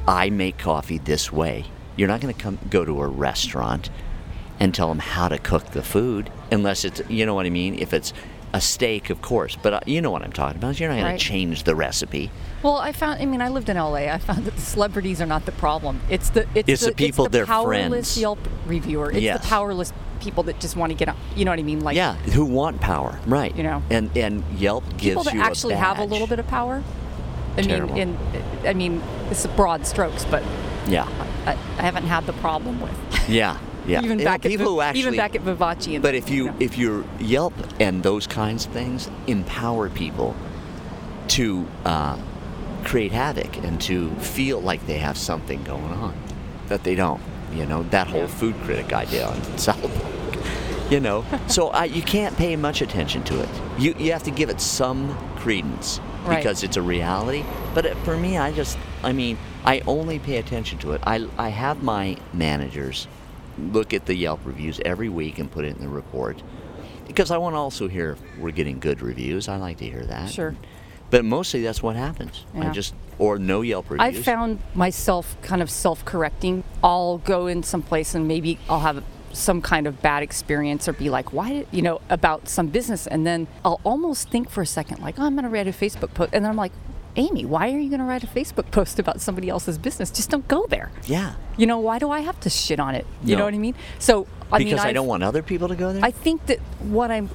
[0.08, 1.66] I make coffee this way.
[1.96, 3.90] You're not going to come go to a restaurant
[4.60, 7.76] and tell them how to cook the food unless it's you know what I mean.
[7.76, 8.14] If it's
[8.54, 10.80] a steak, of course, but uh, you know what I'm talking about.
[10.80, 11.20] You're not going Right.
[11.20, 12.30] to change the recipe.
[12.62, 13.22] Well, I found.
[13.22, 14.08] I mean, I lived in LA.
[14.14, 16.00] I found that the celebrities are not the problem.
[16.10, 18.18] It's the it's, It's the people, it's the their powerless friends.
[18.18, 19.10] Yelp reviewer.
[19.12, 19.42] It's Yes.
[19.42, 21.18] the powerless people that just want to get on.
[21.36, 21.82] You know what I mean?
[21.82, 23.54] Like yeah, who want power, right?
[23.58, 23.82] You know.
[23.90, 26.82] and and Yelp gives people that you actually a have a little bit of power.
[27.58, 27.96] I Terrible.
[27.96, 28.18] mean,
[28.64, 30.44] in I mean, it's broad strokes, but
[30.88, 31.08] Yeah,
[31.46, 33.30] I, I haven't had the problem with.
[33.30, 34.00] yeah, yeah.
[34.02, 35.94] even And back at people who actually even back at Vivace.
[35.96, 36.56] And But if you know.
[36.60, 40.36] if your Yelp and those kinds of things empower people
[41.30, 42.18] to uh,
[42.84, 46.14] create havoc and to feel like they have something going on
[46.68, 47.22] that they don't,
[47.54, 48.28] you know, that whole Yeah.
[48.28, 53.24] food critic idea on South Park, you know, so uh, you can't pay much attention
[53.24, 53.50] to it.
[53.78, 56.38] You you have to give it some credence Right.
[56.38, 57.44] because it's a reality.
[57.74, 61.02] But it, for me, I just, I mean, I only pay attention to it.
[61.06, 63.08] I I have my managers
[63.58, 66.42] look at the Yelp reviews every week and put it in the report
[67.08, 69.48] because I want to also hear if we're getting good reviews.
[69.48, 70.30] I like to hear that.
[70.30, 70.56] Sure.
[71.10, 72.46] But mostly that's what happens.
[72.56, 74.20] I just or no Yelp reviews.
[74.20, 76.64] I found myself kind of self-correcting.
[76.84, 80.94] I'll go in some place and maybe I'll have some kind of bad experience or
[80.94, 84.66] be like, why, you know, about some business, and then I'll almost think for a
[84.66, 86.72] second, like, oh, I'm going to write a Facebook post, and then I'm like,
[87.16, 90.10] Amy, why are you going to write a Facebook post about somebody else's business?
[90.10, 90.92] Just don't go there.
[91.06, 91.36] yeah.
[91.56, 93.06] You know, why do I have to shit on it?
[93.24, 93.76] You know what I mean?
[94.00, 96.04] So I because mean, I I've- don't want other people to go there.
[96.04, 97.30] I think that what I'm,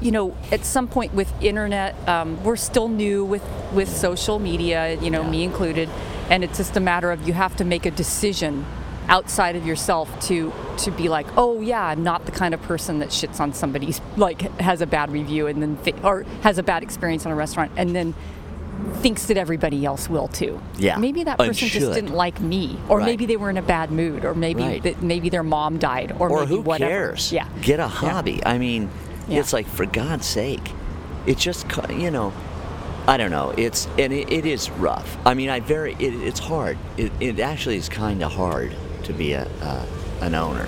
[0.00, 3.42] you know, at some point with internet, um, we're still new with
[3.72, 5.30] with social media, you know, Yeah.
[5.30, 5.88] me included,
[6.30, 8.64] and it's just a matter of you have to make a decision
[9.08, 13.00] outside of yourself to to be like, oh yeah, I'm not the kind of person
[13.00, 16.62] that shits on somebody's like has a bad review and then th- or has a
[16.62, 18.14] bad experience in a restaurant and then
[18.96, 20.60] thinks that everybody else will too.
[20.78, 23.06] Yeah, Maybe that person just didn't like me, or Right.
[23.06, 24.82] maybe they were in a bad mood, or maybe Right.
[24.82, 26.90] that maybe their mom died, or, or maybe who whatever.
[26.90, 27.32] cares?
[27.32, 27.46] Yeah.
[27.60, 27.88] Get a Yeah.
[27.88, 28.40] hobby.
[28.46, 28.88] I mean,
[29.28, 29.40] Yeah.
[29.40, 30.70] it's like for God's sake,
[31.26, 32.32] it's just you know,
[33.06, 33.52] I don't know.
[33.56, 35.18] It's and it, it is rough.
[35.26, 36.78] I mean, I very it, it's hard.
[36.96, 39.84] It, it actually is kind of hard to be a uh,
[40.22, 40.66] an owner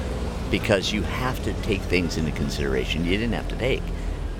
[0.51, 3.83] because you have to take things into consideration you didn't have to take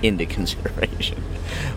[0.03, 1.21] into consideration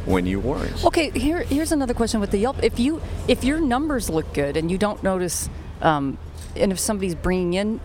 [0.04, 0.84] when you weren't.
[0.84, 2.62] Okay, here here's another question with the Yelp.
[2.62, 5.48] If you if your numbers look good and you don't notice,
[5.82, 6.18] um,
[6.56, 7.78] and if somebody's bringing in,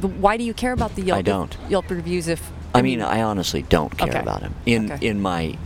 [0.00, 1.18] why do you care about the Yelp?
[1.18, 1.56] I don't.
[1.68, 4.18] Yelp reviews if I mean, I honestly don't care Okay.
[4.20, 4.54] about him.
[4.66, 5.06] In Okay.
[5.06, 5.56] in my,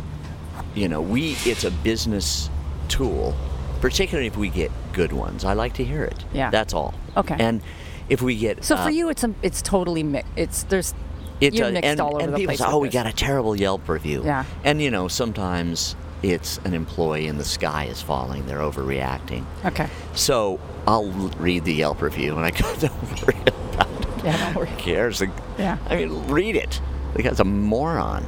[0.74, 2.48] you know, we it's a business
[2.88, 3.34] tool,
[3.80, 5.44] particularly if we get good ones.
[5.44, 6.24] I like to hear it.
[6.32, 6.50] Yeah.
[6.50, 6.94] that's all.
[7.16, 7.36] Okay.
[7.38, 7.62] And
[8.08, 10.30] if we get so uh, for you it's a, it's totally mixed.
[10.36, 10.94] It's there's
[11.40, 12.58] it's you're a, mixed and, all over and the people place.
[12.58, 14.44] say, with "Oh, we this." got a terrible Yelp review." Yeah.
[14.64, 18.46] And you know, sometimes it's an employee and the sky is falling.
[18.46, 19.44] They're overreacting.
[19.64, 19.88] Okay.
[20.14, 21.06] So I'll
[21.38, 23.40] read the Yelp review and I go, don't worry
[23.72, 24.24] about it.
[24.24, 24.68] Yeah, don't worry.
[24.68, 25.22] Who cares?
[25.58, 25.78] Yeah.
[25.88, 26.78] I mean, read it.
[27.14, 28.26] The guy's a moron.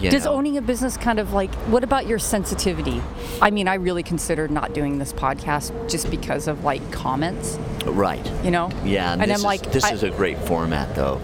[0.00, 0.34] you Does know?
[0.34, 3.02] owning a business kind of like, what about your sensitivity?
[3.40, 8.24] I mean, I really considered not doing this podcast just because of like comments, Right.
[8.44, 8.70] you know?
[8.84, 11.20] Yeah, and, And this, I'm is, like, this I- is a great format though,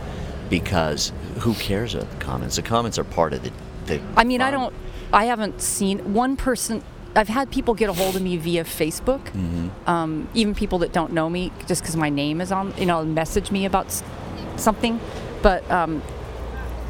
[0.50, 2.56] because who cares about the comments?
[2.56, 3.52] The comments are part of the.
[3.86, 4.74] the I mean, I don't,
[5.12, 6.82] I haven't seen one person.
[7.16, 9.88] I've had people get a hold of me via Facebook, Mm-hmm.
[9.88, 13.04] um, even people that don't know me, just because my name is on, you know,
[13.04, 14.02] message me about
[14.56, 15.00] something.
[15.42, 16.02] But um,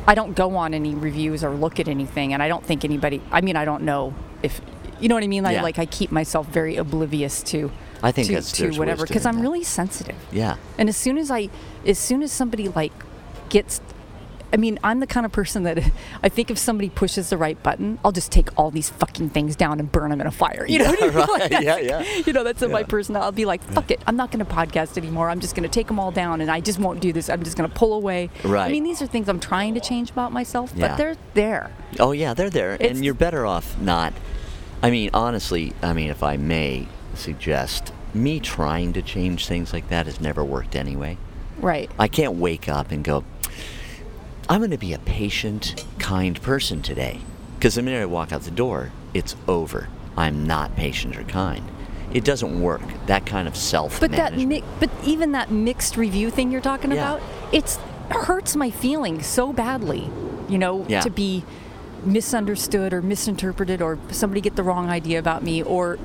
[0.07, 3.23] I don't go on any reviews or look at anything, and I don't think anybody.
[3.31, 4.61] I mean, I don't know if
[5.01, 5.47] you know what I mean.
[5.47, 5.62] I Yeah.
[5.62, 7.71] like I keep myself very oblivious to.
[8.03, 9.42] I think to, that's- to whatever because I'm that.
[9.42, 10.16] really sensitive.
[10.33, 10.57] Yeah.
[10.79, 11.49] And as soon as I,
[11.87, 12.92] as soon as somebody like
[13.51, 13.81] gets,
[14.53, 15.79] I mean, I'm the kind of person that
[16.23, 19.57] I think if somebody pushes the right button, I'll just take all these fucking things
[19.57, 20.65] down and burn them in a fire.
[20.67, 21.15] You know what I mean?
[21.17, 21.29] right.
[21.51, 22.23] Like, Yeah, yeah.
[22.27, 23.25] You know, that's in my personality.
[23.27, 25.29] I'll be like, fuck it, I'm not going to podcast anymore.
[25.31, 27.29] I'm just going to take them all down, and I just won't do this.
[27.29, 28.31] I'm just going to pull away.
[28.45, 28.67] Right.
[28.67, 30.89] I mean, these are things I'm trying to change about myself, Yeah.
[30.89, 31.71] but they're there.
[32.01, 34.13] Oh yeah, they're there, It's- and you're better off not.
[34.83, 39.89] I mean, honestly, I mean, if I may suggest, me trying to change things like
[39.89, 41.19] that has never worked anyway.
[41.59, 41.91] Right.
[41.99, 43.25] I can't wake up and go,
[44.49, 47.21] I'm going to be a patient, kind person today.
[47.57, 49.89] Because the minute I walk out the door, it's over.
[50.17, 51.65] I'm not patient or kind.
[52.13, 52.81] It doesn't work.
[53.07, 56.91] That kind of self But that, mi- but even that mixed review thing you're talking
[56.93, 56.97] Yeah.
[57.17, 57.79] about, it's
[58.11, 60.09] hurts my feelings so badly.
[60.49, 61.03] You know, Yeah.
[61.03, 61.45] to be
[62.05, 65.99] misunderstood or misinterpreted, or somebody get the wrong idea about me, or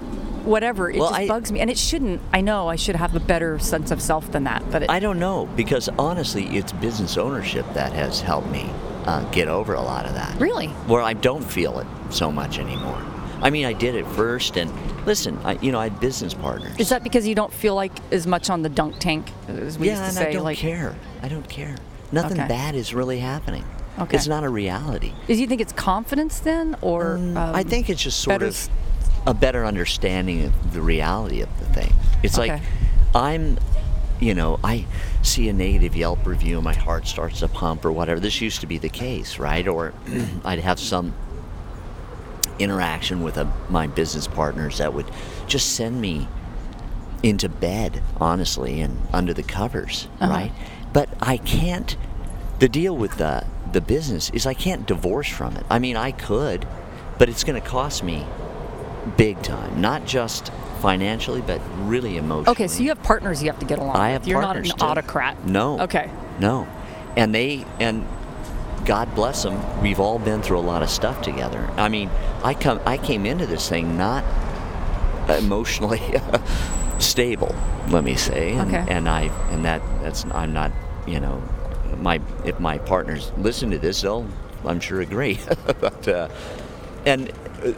[0.44, 0.90] whatever.
[0.90, 2.22] It Well, just I- bugs me, and it shouldn't.
[2.34, 5.00] I know I should have a better sense of self than that, but it, I
[5.00, 8.70] don't know because honestly, it's business ownership that has helped me
[9.06, 10.40] uh, get over a lot of that.
[10.40, 10.68] Really?
[10.88, 13.02] Where I don't feel it so much anymore.
[13.42, 14.72] I mean, I did it first, and
[15.06, 16.74] listen, I, you know, I had business partners.
[16.80, 19.88] is that because you don't feel like as much on the dunk tank as we
[19.88, 20.30] yeah, used and to say?
[20.30, 20.96] I don't like, care.
[21.22, 21.76] I don't care.
[22.14, 22.48] Nothing Okay.
[22.48, 23.66] bad is really happening.
[24.00, 24.16] Okay.
[24.16, 25.12] It's not a reality.
[25.28, 28.46] Do you think it's confidence then, or um, Mm, I think it's just sort better
[28.48, 28.70] of
[29.26, 31.94] a better understanding of the reality of the thing.
[32.24, 32.62] It's like
[33.16, 33.58] I'm,
[34.20, 34.86] you know, I
[35.22, 38.20] see a negative Yelp review and my heart starts to pump or whatever.
[38.20, 39.68] This used to be the case, right?
[39.68, 39.94] Or
[40.46, 41.14] I'd have some
[42.60, 45.10] interaction with a, my business partners that would
[45.48, 46.28] just send me
[47.24, 50.32] into bed, honestly, and under the covers, Uh-huh.
[50.32, 50.52] right?
[50.92, 51.96] But I can't.
[52.60, 55.66] The deal with the the business is I can't divorce from it.
[55.68, 56.68] I mean, I could,
[57.18, 58.24] but it's going to cost me
[59.18, 62.52] big time, not just financially, but really emotionally.
[62.52, 64.22] okay, so you have partners you have to get along I with.
[64.22, 64.86] have You're partners not an too.
[64.86, 65.46] autocrat.
[65.46, 65.80] No.
[65.82, 66.10] Okay.
[66.40, 66.68] No.
[67.16, 68.06] And they and
[68.86, 71.70] God bless them, we've all been through a lot of stuff together.
[71.78, 72.10] I mean,
[72.44, 74.24] I come I came into this thing not
[75.30, 76.02] emotionally
[77.00, 77.56] stable,
[77.90, 78.54] let me say.
[78.54, 78.86] And, Okay.
[78.94, 80.72] and I and that that's I'm not,
[81.08, 81.42] you know,
[82.00, 84.28] my if my partners listen to this, they'll
[84.66, 85.40] I'm sure agree.
[85.80, 86.28] but uh,
[87.06, 87.72] and uh,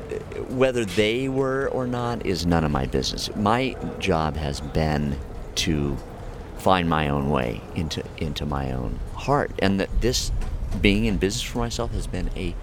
[0.49, 3.33] whether they were or not is none of my business.
[3.35, 5.17] My job has been
[5.55, 5.97] to
[6.57, 10.31] find my own way into into my own heart, and that this
[10.81, 12.55] being in business for myself has been a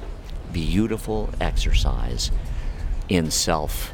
[0.53, 2.31] beautiful exercise
[3.09, 3.93] in self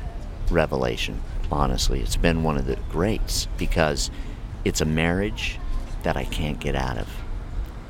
[0.50, 1.22] revelation.
[1.50, 4.11] Honestly, it's been one of the greats because
[4.64, 5.59] it's a marriage
[6.02, 7.09] that I can't get out of.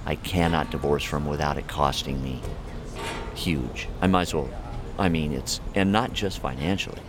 [0.06, 2.40] I cannot divorce from without it costing me
[3.38, 3.88] huge.
[4.00, 4.50] I might as well.
[4.98, 7.00] I mean, it's and not just financially.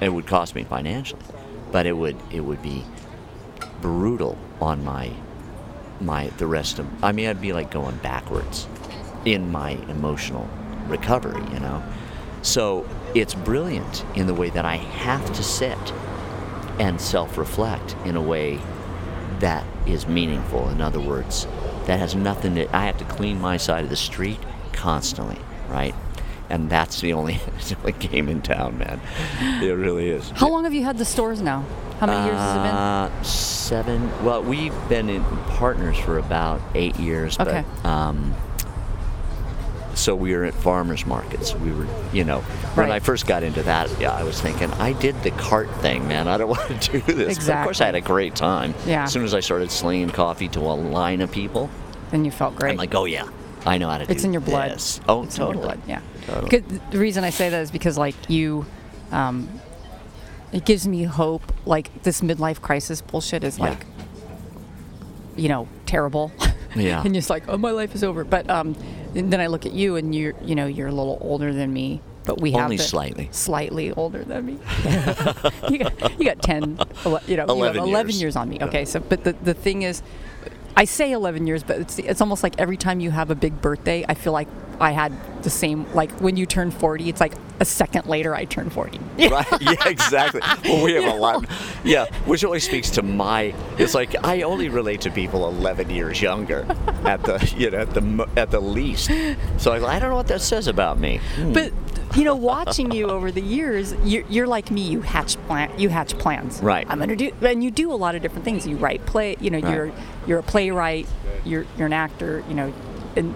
[0.00, 1.22] It would cost me financially,
[1.70, 2.84] but it would it would be
[3.80, 5.12] brutal on my
[6.00, 6.86] my the rest of.
[7.04, 8.66] I mean, I'd be like going backwards
[9.24, 10.48] in my emotional
[10.86, 11.42] recovery.
[11.52, 11.82] You know,
[12.42, 15.78] so it's brilliant in the way that I have to sit
[16.78, 18.58] and self-reflect in a way
[19.40, 20.68] that is meaningful.
[20.70, 21.46] In other words,
[21.84, 22.74] that has nothing to.
[22.74, 24.40] I have to clean my side of the street
[24.72, 25.94] constantly, right?
[26.50, 27.34] And that's the only,
[27.68, 29.00] the only game in town, man.
[29.62, 30.30] It really is.
[30.30, 31.64] How long have you had the stores now?
[32.00, 32.74] How many years has it been?
[32.74, 34.24] Uh, seven.
[34.24, 35.22] Well, we've been in
[35.56, 37.38] partners for about eight years.
[37.38, 37.64] Okay.
[37.82, 38.34] But, um,
[39.94, 41.54] so we were at farmers markets.
[41.54, 42.40] We were, you know,
[42.74, 42.96] when Right.
[42.96, 46.26] I first got into that, yeah, I was thinking, I did the cart thing, man.
[46.26, 47.38] I don't want to do this.
[47.46, 48.74] But of course, I had a great time.
[48.86, 49.04] Yeah.
[49.04, 51.70] As soon as I started slinging coffee to a line of people,
[52.10, 52.72] Then you felt great.
[52.72, 53.28] I'm like, oh yeah,
[53.66, 54.72] I know how to do it's in your blood.
[54.72, 55.00] this.
[55.08, 55.56] Oh, it's totally.
[55.56, 55.80] in your blood.
[55.88, 56.00] Yeah.
[56.26, 56.78] Totally.
[56.90, 58.66] The reason I say that is because like you,
[59.12, 59.48] um,
[60.52, 61.52] it gives me hope.
[61.66, 63.70] Like this midlife crisis bullshit is Yeah.
[63.70, 63.86] like,
[65.36, 66.32] you know, terrible.
[66.76, 67.02] Yeah.
[67.04, 68.24] and you're just like, oh, my life is over.
[68.24, 68.74] But um,
[69.14, 71.72] and then I look at you, and you're, you know, you're a little older than
[71.72, 73.28] me, but we have Only the- slightly.
[73.30, 74.58] slightly older than me.
[75.70, 78.20] you got you got 10 ele- you know, you 11 have 11 years.
[78.20, 78.34] years.
[78.36, 78.58] on me.
[78.60, 80.02] Okay, so but the the thing is
[80.76, 83.60] I say 11 years, but it's it's almost like every time you have a big
[83.60, 84.48] birthday, I feel like
[84.80, 88.44] I had the same like when you turn 40, it's like a second later I
[88.44, 88.98] turn 40.
[89.30, 89.46] right?
[89.60, 90.40] Yeah, exactly.
[90.64, 91.46] Well, we have a lot.
[91.84, 93.54] Yeah, which only speaks to my.
[93.76, 96.64] It's like I only relate to people 11 years younger,
[97.04, 99.10] at the you know at the at the least.
[99.58, 101.20] So I, I don't know what that says about me.
[101.36, 101.52] Hmm.
[101.52, 101.72] But
[102.16, 104.80] you know, watching you over the years, you're, you're like me.
[104.80, 105.78] You hatch plan.
[105.78, 106.60] You hatch plans.
[106.62, 106.86] Right.
[106.88, 108.66] I'm gonna do, and you do a lot of different things.
[108.66, 109.36] You write play.
[109.40, 109.74] You know, Right.
[109.74, 109.92] you're
[110.26, 111.06] you're a playwright.
[111.44, 112.42] You're you're an actor.
[112.48, 112.72] You know,
[113.16, 113.34] and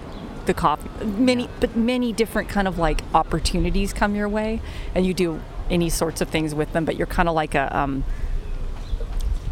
[0.49, 0.89] the coffee.
[1.05, 4.61] Many, but many different kind of like opportunities come your way,
[4.95, 6.83] and you do any sorts of things with them.
[6.85, 7.75] But you're kind of like a.
[7.77, 8.03] Um,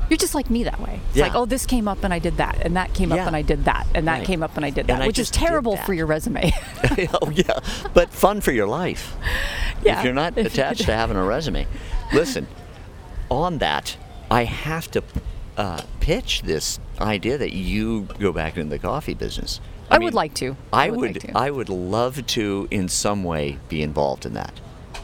[0.10, 1.02] you're just like me that way.
[1.10, 1.26] It's Yeah.
[1.26, 3.18] like, oh, this came up and I did that, and that came Yeah.
[3.24, 4.26] up and I did that, and that Right.
[4.28, 6.52] came up and I did that, I which is terrible for your resume.
[7.22, 7.60] oh yeah,
[7.94, 9.16] but fun for your life.
[9.84, 10.00] Yeah.
[10.00, 11.68] If you're not attached to having a resume,
[12.14, 12.48] listen.
[13.30, 13.98] On that,
[14.32, 15.04] I have to
[15.58, 19.60] uh, pitch this idea that you go back into the coffee business.
[19.90, 20.56] I would like to.
[20.74, 21.24] I, I would would.
[21.24, 21.38] like to.
[21.38, 24.60] I would love to, in some way, be involved in that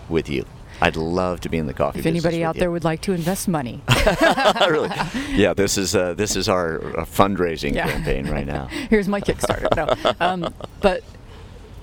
[0.10, 0.46] with you.
[0.82, 2.60] I'd love to be in the coffee If anybody out you.
[2.60, 3.82] there would like to invest money,
[4.67, 4.89] really,
[5.30, 7.89] yeah, this is uh, this is our uh, fundraising Yeah.
[7.89, 8.65] campaign right now.
[8.89, 9.67] here's my Kickstarter.
[9.78, 11.04] No, um, but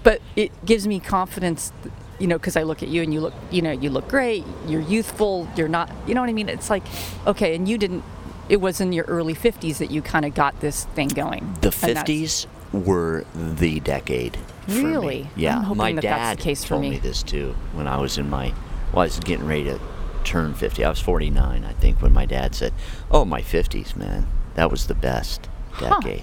[0.02, 1.72] but it gives me confidence,
[2.18, 4.44] you know, because I look at you and you look, you know, you look great.
[4.66, 5.48] You're youthful.
[5.56, 6.48] You're not, you know what I mean?
[6.50, 6.82] It's like,
[7.26, 8.04] okay, and you didn't.
[8.50, 11.56] It was in your early 50s that you kind of got this thing going.
[11.60, 14.36] The 50s were the decade.
[14.66, 14.82] For me.
[14.84, 15.30] Really?
[15.36, 15.60] Yeah.
[15.74, 16.90] My that dad case told me.
[16.90, 18.52] me this too when I was in my.
[18.92, 19.80] Well, I was getting ready to
[20.24, 20.84] turn 50.
[20.84, 22.72] I was 49, I think, when my dad said,
[23.10, 24.26] "Oh, my 50s, man.
[24.54, 26.22] That was the best decade."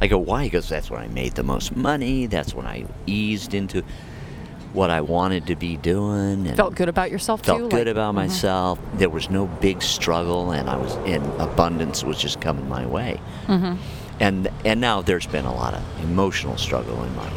[0.00, 2.26] I go, "Why?" He goes, "That's when I made the most money.
[2.26, 3.82] That's when I eased into
[4.74, 7.62] what I wanted to be doing." And Felt good about yourself felt too.
[7.62, 8.16] Felt good like- about Mhm.
[8.16, 8.78] myself.
[8.94, 13.20] There was no big struggle, and I was in abundance was just coming my way.
[13.46, 13.76] Mm-hmm.
[14.20, 17.30] And and now there's been a lot of emotional struggle in my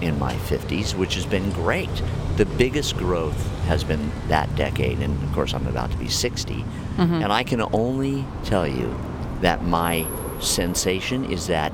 [0.00, 1.88] in my 50s, which has been great.
[2.36, 6.54] The biggest growth has been that decade, and of course I'm about to be 60,
[6.54, 7.22] Mm-hmm.
[7.22, 8.94] and I can only tell you
[9.40, 10.06] that my
[10.40, 11.72] sensation is that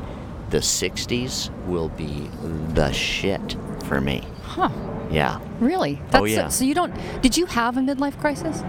[0.51, 2.29] the 60s will be
[2.75, 4.23] the shit for me.
[4.45, 4.71] Huh?
[5.11, 5.41] Yeah.
[5.61, 6.01] Really?
[6.11, 6.49] That's Oh, yeah.
[6.49, 6.95] So you don't?
[7.23, 8.63] Did you have a midlife crisis?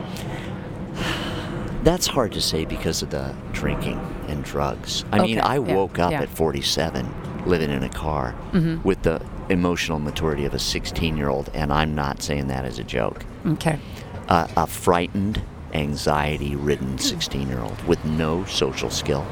[1.84, 3.99] That's hard to say because of the drinking
[4.31, 5.03] and drugs.
[5.11, 6.21] I mean, I yeah, woke up yeah.
[6.21, 8.81] at 47 living in a car Mm-hmm.
[8.87, 12.79] with the emotional maturity of a 16 year old, and I'm not saying that as
[12.79, 13.25] a joke.
[13.45, 13.79] Okay.
[14.27, 15.41] Uh, a frightened,
[15.73, 19.25] anxiety ridden 16 year old with no social skill,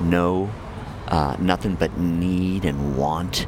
[0.00, 0.50] no,
[1.08, 3.46] uh, nothing but need and want.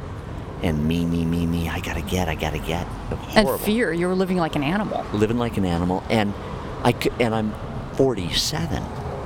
[0.63, 1.69] And me, me, me, me.
[1.69, 2.27] I gotta get.
[2.29, 2.87] I gotta get.
[3.35, 3.91] And fear.
[3.93, 5.05] You were living like an animal.
[5.13, 6.33] living like an animal, and
[6.83, 7.53] I could, and I'm
[7.93, 8.81] 47.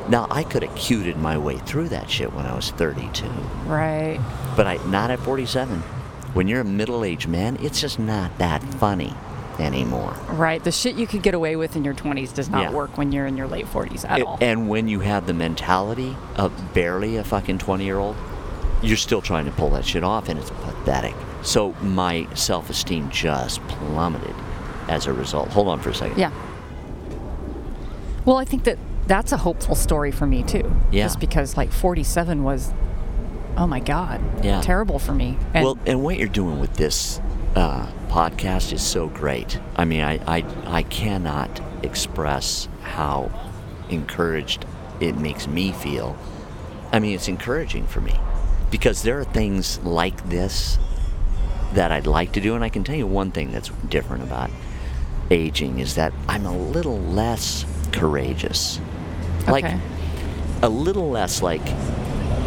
[0.10, 3.28] Now I could have cuted my way through that shit when I was 32,
[3.68, 4.20] Right.
[4.56, 5.84] but I not at 47.
[6.34, 9.14] When you're a middle-aged man, it's just not that funny
[9.60, 10.16] anymore.
[10.32, 10.64] Right.
[10.64, 12.72] The shit you could get away with in your 20s does not Yeah.
[12.72, 14.38] work when you're in your late 40s at A- all.
[14.42, 18.16] And when you have the mentality of barely a fucking 20-year-old,
[18.82, 21.14] you're still trying to pull that shit off, and it's pathetic.
[21.42, 24.34] So my self-esteem just plummeted
[24.88, 25.50] as a result.
[25.50, 26.18] Hold on for a second.
[26.18, 26.32] yeah.
[28.26, 28.78] Well, I think that
[29.10, 30.72] that's a hopeful story for me too.
[30.92, 31.04] Yeah.
[31.06, 32.72] Just because like 47 was,
[33.58, 34.62] oh my God, Yeah.
[34.62, 35.38] terrible for me.
[35.54, 37.20] And well, and what you're doing with this
[37.56, 39.60] uh, podcast is so great.
[39.76, 43.32] I mean, I, I, I cannot express how
[43.90, 44.66] encouraged
[45.00, 46.16] it makes me feel.
[46.92, 48.16] I mean, it's encouraging for me
[48.70, 50.78] because there are things like this
[51.74, 52.54] that I'd like to do.
[52.56, 54.52] And I can tell you one thing that's different about
[55.32, 58.80] aging is that I'm a little less courageous.
[59.52, 59.80] Like, Okay.
[60.62, 61.62] a little less like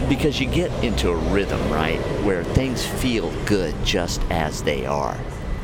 [0.08, 5.16] because you get into a rhythm, right, where things feel good just as they are.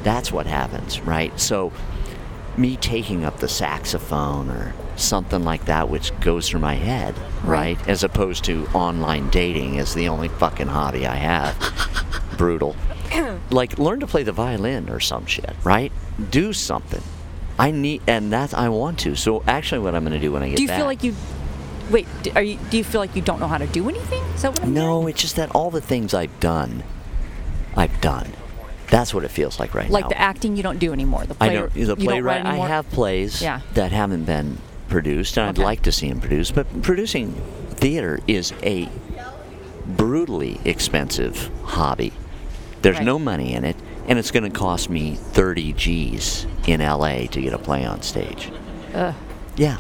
[0.05, 1.39] That's what happens, right?
[1.39, 1.73] So,
[2.57, 7.77] me taking up the saxophone or something like that, which goes through my head, right,
[7.79, 7.89] Right.
[7.89, 11.55] as opposed to online dating is the only fucking hobby I have.
[12.39, 12.75] Brutal.
[13.51, 15.93] like, learn to play the violin or some shit, right?
[16.31, 17.03] Do something.
[17.59, 19.15] I need, and that's I want to.
[19.17, 20.77] So actually, what I'm going to do when I get do you back.
[20.79, 21.15] feel like you,
[21.91, 24.23] wait, you, do you feel like you don't know how to do anything?
[24.35, 25.09] Is that what I'm No, hearing?
[25.11, 26.83] it's just that all the things I've done,
[27.77, 28.33] I've done.
[28.91, 30.09] That's what it feels like right Like now.
[30.09, 31.25] Like the acting you don't do anymore.
[31.27, 32.47] The I play, know the you don't playwright.
[32.47, 33.61] I have plays Yeah.
[33.75, 34.59] that haven't been
[34.89, 36.55] produced, and I'd like to see them produced.
[36.55, 37.35] But producing
[37.71, 38.89] theater is a
[39.87, 42.13] brutally expensive hobby.
[42.83, 43.05] There's Right.
[43.05, 43.77] no money in it,
[44.07, 48.03] and it's going to cost me 30 G's in LA to get a play on
[48.03, 48.51] stage.
[48.95, 49.15] Ugh.
[49.57, 49.77] Yeah.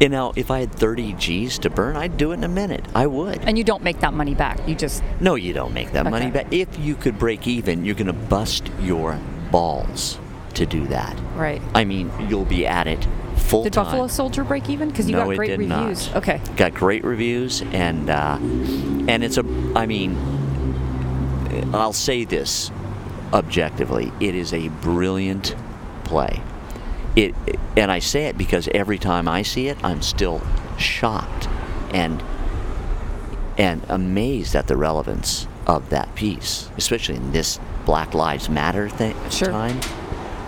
[0.00, 2.84] You know, if I had 30 G's to burn, I'd do it in a minute.
[2.94, 3.40] I would.
[3.42, 4.60] And you don't make that money back.
[4.68, 6.52] You just No, you don't make that money back.
[6.52, 9.18] If you could break even, you're going to bust your
[9.50, 10.18] balls
[10.54, 11.16] to do that.
[11.34, 11.62] right.
[11.74, 13.64] I mean, you'll be at it full time.
[13.64, 13.84] Did time.
[13.84, 14.90] Buffalo Soldier break even?
[14.90, 16.08] Because you no, got it great did reviews.
[16.08, 16.16] Not.
[16.16, 16.40] Okay.
[16.56, 19.44] Got great reviews, and uh, and it's a.
[19.74, 20.16] I mean,
[21.72, 22.70] I'll say this
[23.32, 25.54] objectively: it is a brilliant
[26.04, 26.42] play.
[27.18, 27.34] It,
[27.76, 30.40] and I say it because every time I see it, I'm still
[30.78, 31.48] shocked
[31.90, 32.22] and
[33.56, 39.16] and amazed at the relevance of that piece, especially in this Black Lives Matter thing
[39.30, 39.48] Sure.
[39.50, 39.80] time.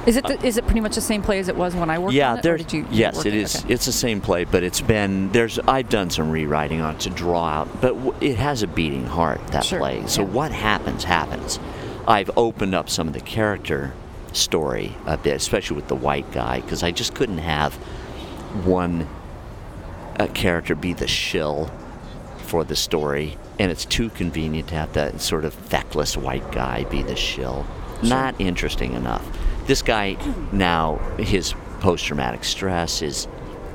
[0.07, 1.99] Is it the, is it pretty much the same play as it was when I
[1.99, 2.43] worked yeah, on it?
[2.43, 3.57] did you, yes, it is.
[3.65, 3.75] Okay.
[3.75, 5.59] It's the same play, but it's been there's.
[5.59, 9.07] I've done some rewriting on it to draw out, but w- it has a beating
[9.07, 10.07] heart that Sure, play.
[10.07, 10.29] So yeah.
[10.29, 11.59] what happens happens.
[12.09, 13.93] I've opened up some of the character
[14.33, 17.75] story a bit, especially with the white guy, because I just couldn't have
[18.65, 19.09] one
[20.19, 21.71] uh character be the shill
[22.39, 26.85] for the story, and it's too convenient to have that sort of feckless white guy
[26.85, 27.65] be the shill.
[28.03, 29.25] Not interesting enough.
[29.67, 30.17] This guy
[30.53, 33.29] now, his post-traumatic stress is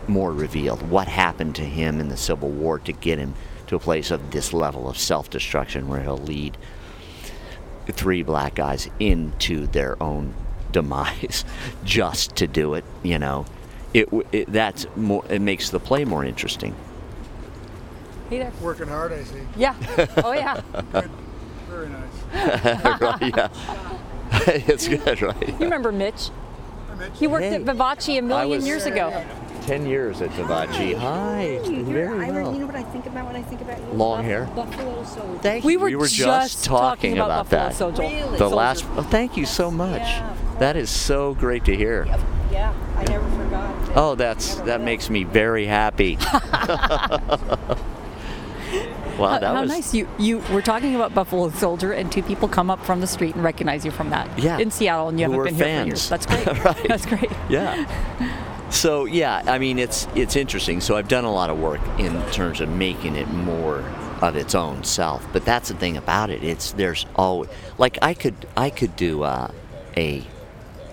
[0.07, 0.81] more revealed.
[0.89, 3.33] What happened to him in the Civil War to get him
[3.67, 6.57] to a place of this level of self-destruction where he'll lead
[7.87, 10.33] three black guys into their own
[10.75, 11.45] demise
[11.85, 13.45] just to do it, you know.
[13.93, 16.75] It, it that's more it makes the play more interesting.
[18.29, 18.51] Hey there.
[18.61, 19.39] Working hard, I see.
[19.55, 19.73] Yeah.
[20.17, 20.59] Oh yeah.
[21.69, 23.01] Very nice.
[23.01, 23.49] right, yeah.
[24.69, 25.47] it's good, right?
[25.47, 26.29] you remember Mitch?
[26.89, 27.11] Hi, Mitch.
[27.17, 27.55] He worked Hey.
[27.55, 29.23] at Vivace a million was- years ago.
[29.65, 30.95] Ten years at Vivace.
[30.99, 31.59] Hi.
[31.63, 32.53] Very I, well.
[32.53, 33.85] You know what I think about when I think about you?
[33.93, 34.45] Long hair.
[34.55, 35.39] Buffalo soldier.
[35.41, 35.79] Thank We you.
[35.79, 37.75] were, we were just, talking, about, Buffalo that.
[37.75, 38.01] Soldier.
[38.03, 38.29] Really?
[38.31, 38.55] The Soldier.
[38.55, 38.85] last.
[38.95, 40.01] Oh, thank you so much.
[40.01, 42.05] Yeah, of that is so great to hear.
[42.51, 43.85] Yeah, I never forgot.
[43.87, 43.97] that.
[43.97, 44.85] Oh, that's that will.
[44.85, 46.15] makes me very happy.
[46.35, 46.37] wow,
[49.17, 52.47] How, that how was nice you you were talking about Buffalo Soldier, and two people
[52.47, 54.27] come up from the street and recognize you from that.
[54.37, 54.59] Yeah.
[54.59, 56.07] In Seattle, and you Who haven't were been here for years.
[56.07, 56.09] fans.
[56.09, 56.45] That's great.
[56.65, 56.87] Right.
[56.87, 57.31] That's great.
[57.49, 57.85] Yeah.
[58.75, 60.81] So yeah, I mean it's it's interesting.
[60.81, 63.79] So I've done a lot of work in terms of making it more
[64.21, 65.25] of its own self.
[65.31, 66.43] But that's the thing about it.
[66.43, 69.49] It's there's always like I could I could do uh,
[69.95, 70.23] a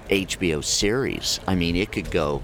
[0.08, 1.40] HBO series.
[1.46, 2.42] I mean it could go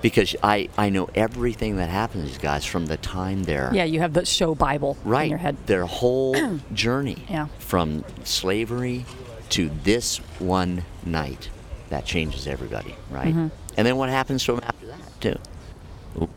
[0.00, 3.84] because I I know everything that happens to these guys from the time they're Yeah,
[3.84, 5.56] you have the show Bible right in your head.
[5.66, 6.36] their whole
[6.72, 7.48] journey Yeah.
[7.58, 9.04] from slavery
[9.50, 11.50] to this one night
[11.90, 13.48] that changes everybody right Mm-hmm.
[13.76, 16.28] and then what happens to them after that too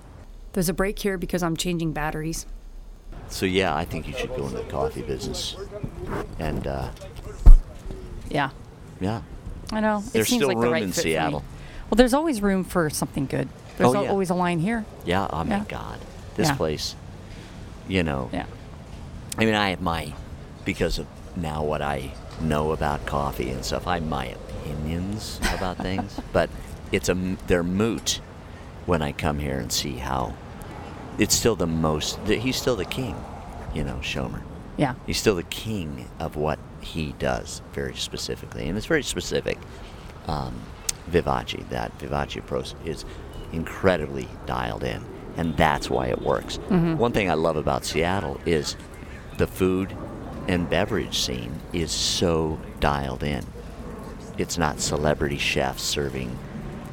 [0.53, 2.45] There's a break here because I'm changing batteries.
[3.29, 5.55] so yeah i think you should go into the coffee business
[6.39, 6.89] and uh,
[8.29, 8.49] Yeah,
[8.99, 9.21] yeah
[9.71, 9.99] I know.
[9.99, 11.13] It There's seems still like the room right in fit for me.
[11.13, 11.43] Seattle.
[11.89, 13.47] Well, there's always room for something good.
[13.77, 14.09] There's Oh, yeah.
[14.09, 14.83] always a line here.
[15.05, 15.65] yeah oh my Yeah.
[15.67, 15.99] god
[16.35, 16.55] this Yeah.
[16.55, 16.95] place
[17.87, 18.45] you know Yeah.
[19.37, 20.13] i mean i have my
[20.65, 24.35] because of now what i know about coffee and stuff i my
[24.71, 26.49] opinions about things but
[26.91, 27.13] it's a
[27.47, 28.21] they're moot
[28.85, 30.33] when i come here and see how
[31.17, 33.15] it's still the most he's still the king
[33.73, 34.41] you know Schomer.
[34.77, 34.95] Yeah.
[35.05, 39.57] he's still the king of what he does very specifically and it's very specific
[40.27, 40.61] um,
[41.11, 43.03] vivace that vivace approach is
[43.51, 45.03] incredibly dialed in
[45.37, 46.57] and that's why it works.
[46.69, 48.75] One thing i love about seattle is
[49.37, 49.95] the food
[50.47, 53.45] and beverage scene is so dialed in
[54.39, 56.37] it's not celebrity chefs serving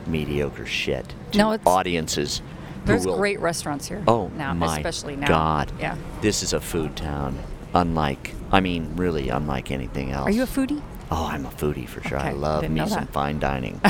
[0.06, 2.42] mediocre shit to No, it's- audiences
[2.84, 4.02] There's will- great restaurants here.
[4.06, 5.26] Oh now, my especially now.
[5.28, 5.72] God!
[5.80, 5.96] Yeah.
[6.20, 7.38] this is a food town,
[7.74, 10.28] unlike I mean, really unlike anything else.
[10.28, 10.80] Are you a foodie?
[11.10, 12.18] Oh, I'm a foodie for sure.
[12.18, 13.80] I love me some fine dining.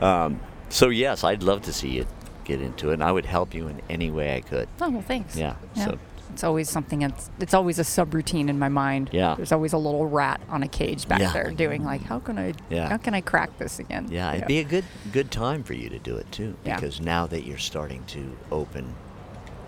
[0.00, 2.06] um, so yes, I'd love to see you
[2.44, 4.68] get into it, and I would help you in any way I could.
[4.80, 5.36] Oh well, thanks.
[5.36, 5.98] Yeah, so-
[6.34, 6.98] it's always something.
[6.98, 9.10] That's it's always a subroutine in my mind.
[9.12, 9.36] Yeah.
[9.36, 11.32] There's always a little rat on a cage back Yeah.
[11.32, 12.54] there doing like, how can I?
[12.68, 12.88] Yeah.
[12.88, 14.08] How can I crack this again?
[14.10, 16.74] Yeah, it'd be a good good time for you to do it too, Yeah.
[16.74, 18.94] because now that you're starting to open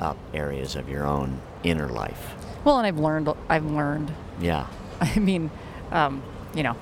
[0.00, 2.34] up areas of your own inner life.
[2.64, 3.28] Well, and I've learned.
[3.48, 4.12] I've learned.
[4.40, 4.66] Yeah.
[5.00, 5.50] I mean,
[5.92, 6.20] um,
[6.52, 6.74] you know,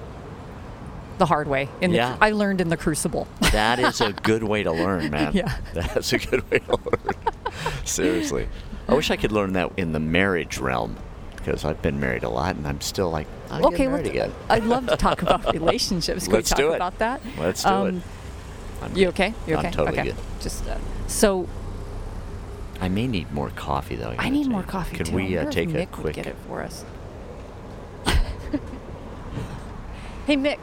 [1.19, 1.69] the hard way.
[1.83, 2.17] In the, Yeah.
[2.23, 3.29] I learned in the crucible.
[3.53, 5.33] That is a good way to learn, man.
[5.35, 5.55] Yeah.
[5.75, 7.15] That's a good way to learn.
[7.85, 8.49] Seriously.
[8.89, 10.97] I wish I could learn that in the marriage realm
[11.37, 14.09] because I've been married a lot and I'm still like, I'll okay, get married let's,
[14.11, 14.33] again.
[14.49, 16.25] I'd love to talk about relationships.
[16.25, 16.77] Can Let's we talk do it.
[16.77, 17.21] about that?
[17.39, 17.95] Let's do it.
[18.83, 19.09] I'm You good.
[19.09, 19.35] okay?
[19.47, 19.71] You I'm okay?
[19.71, 20.09] totally okay.
[20.11, 20.17] good.
[20.41, 20.77] Just uh,
[21.07, 21.49] so
[22.81, 24.11] I may need more coffee though.
[24.11, 24.67] I gotta need more you.
[24.67, 25.13] coffee Could too.
[25.13, 26.17] I we uh, wonder if take a Mick would quick?
[26.17, 26.85] get it for us?
[30.27, 30.59] Hey, Mick,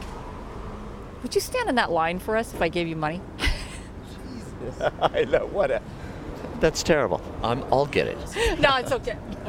[1.22, 3.20] would you stand in that line for us if I gave you money?
[3.38, 5.70] Jesus, I know what.
[5.70, 5.80] A,
[6.62, 7.20] that's terrible.
[7.42, 7.62] I'm.
[7.64, 8.16] I'll get it.
[8.60, 9.18] no, it's okay.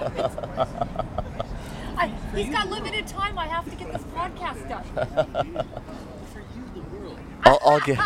[1.96, 3.38] I, he's got limited time.
[3.38, 5.66] I have to get this podcast done.
[7.46, 8.00] I'll, I'll get.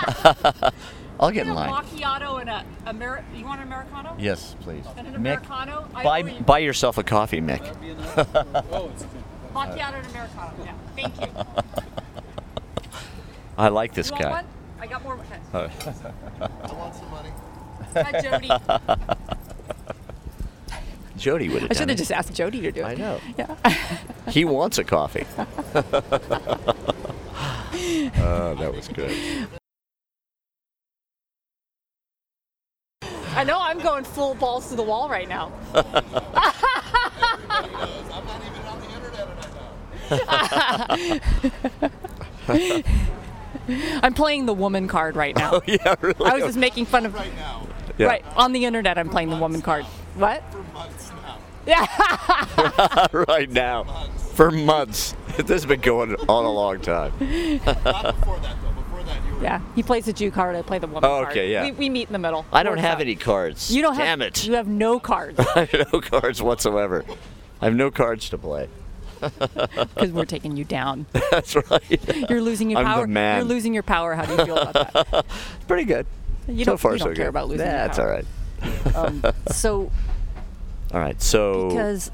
[1.20, 1.72] I'll get in a line.
[1.72, 4.16] macchiato and a Ameri- You want an americano?
[4.20, 4.86] Yes, please.
[4.98, 5.88] And an Mick, americano?
[5.96, 6.42] I buy owe you.
[6.42, 7.64] buy yourself a coffee, Mick.
[9.54, 10.54] Macchiato and americano.
[10.64, 10.74] Yeah.
[10.96, 11.28] Thank you.
[13.58, 14.32] I like this You want guy.
[14.32, 14.46] one?
[14.80, 15.14] I got more.
[15.16, 15.40] Okay.
[15.54, 15.70] Oh.
[16.42, 17.32] I want some money.
[17.94, 18.50] Hi, Jody.
[21.18, 22.86] Jody would have I should have just asked Jody to do it.
[22.86, 23.20] I know.
[23.38, 23.56] Yeah.
[24.30, 25.26] He wants a coffee.
[25.38, 25.82] oh,
[28.60, 29.18] that was good.
[33.34, 35.54] I know I'm going full balls to the wall right now.
[35.74, 36.54] I'm not
[38.46, 39.30] even on the internet
[42.50, 42.92] right
[43.72, 44.02] now.
[44.04, 45.52] I'm playing the woman card right now.
[45.54, 46.26] Oh, yeah, really.
[46.26, 47.14] I was just making fun of.
[47.14, 47.66] Right now.
[47.98, 48.08] Yeah.
[48.08, 49.86] Right on the internet, I'm playing the woman card.
[50.16, 50.44] What?
[50.52, 51.38] For months now.
[51.66, 53.08] Yeah.
[53.28, 53.84] right now.
[54.34, 55.14] For months.
[55.38, 57.12] This has been going on a long time.
[57.20, 58.72] Not before that though.
[58.72, 59.44] Before that you were.
[59.44, 59.62] yeah.
[59.76, 60.56] He plays the Jew card.
[60.56, 61.28] I play the woman Oh, card.
[61.30, 61.66] okay, yeah.
[61.66, 62.44] We, we meet in the middle.
[62.52, 63.02] I don't have out.
[63.02, 63.70] any cards.
[63.70, 64.30] You don't Damn have.
[64.30, 64.48] it.
[64.48, 67.06] You have no cards I have no cards whatsoever.
[67.62, 68.68] I have no cards to play.
[69.20, 71.06] because we're taking you down.
[71.32, 72.28] That's right.
[72.30, 73.08] You're losing your I'm the power.
[73.08, 73.38] man.
[73.38, 74.16] You're losing your power.
[74.16, 75.26] How do you feel about that?
[75.68, 76.08] Pretty good.
[76.48, 77.30] You so don't, far, you don't so care good.
[77.30, 78.26] about losing That's all right.
[78.96, 79.92] Um, so
[80.94, 81.22] All right.
[81.22, 82.12] So because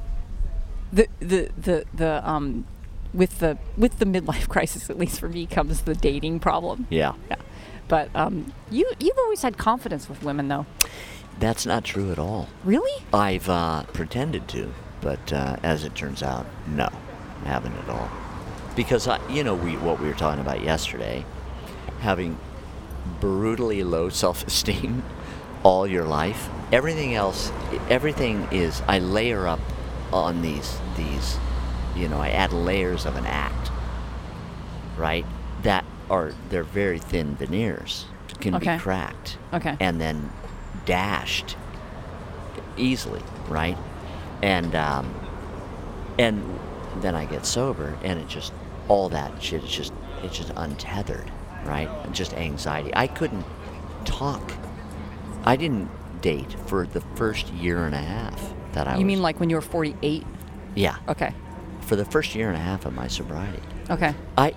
[0.91, 2.65] the the the the um
[3.13, 6.87] with the with the midlife crisis at least for me comes the dating problem.
[6.89, 7.35] yeah, Yeah.
[7.87, 10.65] But um you you've always had confidence with women though.
[11.39, 12.49] that's not true at all.
[12.63, 13.03] Really?
[13.13, 16.89] I've uh, pretended to, but uh, as it turns out, no,
[17.45, 18.09] I haven't at all.
[18.75, 21.23] Because I, you know, we what we were talking about yesterday,
[22.01, 22.37] having
[23.19, 25.03] brutally low self-esteem
[25.63, 26.49] all your life.
[26.71, 27.51] Everything else,
[27.89, 29.59] everything is I layer up
[30.11, 31.37] on these these,
[31.95, 33.71] you know, I add layers of an act,
[34.97, 35.25] right?
[35.63, 38.05] That are they're very thin veneers,
[38.39, 38.75] can Okay.
[38.75, 39.77] be cracked, Okay.
[39.79, 40.31] and then
[40.85, 41.55] dashed
[42.77, 43.77] easily, right?
[44.41, 45.13] And um,
[46.19, 46.43] and
[46.97, 48.51] then I get sober, and it just
[48.87, 49.93] all that shit is just
[50.23, 51.31] it's just untethered,
[51.65, 51.89] right?
[52.11, 52.91] Just anxiety.
[52.95, 53.45] I couldn't
[54.05, 54.51] talk.
[55.45, 55.89] I didn't
[56.21, 59.05] date for the first year and a half that I You was.
[59.05, 60.25] mean like when you were 48?
[60.75, 60.95] yeah?
[61.07, 61.33] Okay.
[61.81, 63.59] For the first year and a half of my sobriety,
[63.89, 64.15] Okay.
[64.37, 64.53] I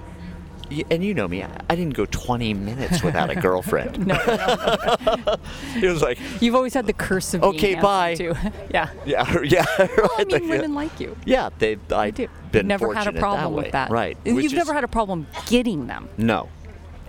[0.91, 4.07] And you know me, I didn't go 20 minutes without a girlfriend.
[4.07, 5.37] No, no.
[5.77, 8.15] it was like, You've always had the curse of being Okay, bye.
[8.15, 8.35] Too.
[8.71, 8.91] yeah.
[9.05, 9.91] yeah, yeah, right.
[9.97, 11.17] Well, I mean, women like you.
[11.25, 11.79] Yeah, they.
[11.93, 12.29] I do.
[12.53, 13.91] been You've never had a problem that with that.
[13.91, 14.17] right?
[14.25, 16.09] You've never had a problem getting them.
[16.17, 16.49] no.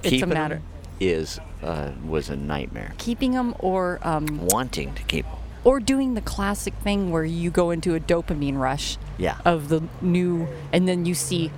[0.03, 0.61] It's Keeping them matter-
[0.99, 2.93] is uh, was a nightmare.
[2.97, 5.25] Keeping them or um, Wanting to keep.
[5.25, 5.35] them.
[5.63, 9.37] or doing the classic thing where you go into a dopamine rush Yeah.
[9.45, 11.51] of the new and then you see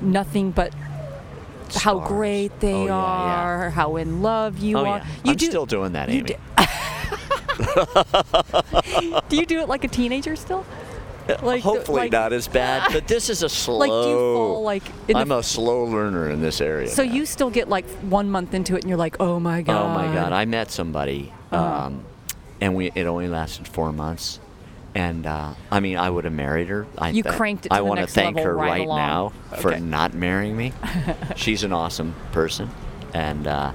[0.00, 0.72] nothing but
[1.74, 3.42] how great they Oh, yeah, yeah.
[3.42, 4.98] are, how in love you oh are.
[4.98, 5.06] yeah.
[5.24, 6.36] You I'm do, still doing that, Amy.
[9.28, 10.64] do you do it like a teenager still?
[11.42, 13.78] Like Hopefully like- not as bad, but this is a slow.
[13.78, 14.82] Like you fall like
[15.14, 16.88] I'm a slow learner in this area.
[16.88, 17.12] So now.
[17.12, 19.88] you still get like one month into it, and you're like, "Oh my god!" Oh
[19.94, 20.32] my God!
[20.32, 21.86] I met somebody, Uh-huh.
[21.86, 22.04] um,
[22.60, 24.38] and we it only lasted four months,
[24.94, 26.86] and uh, I mean I would have married her.
[26.98, 30.14] I You th- cranked it to I wanna thank her right right now for not
[30.14, 30.72] marrying me.
[31.36, 32.70] She's an awesome person,
[33.14, 33.72] and uh,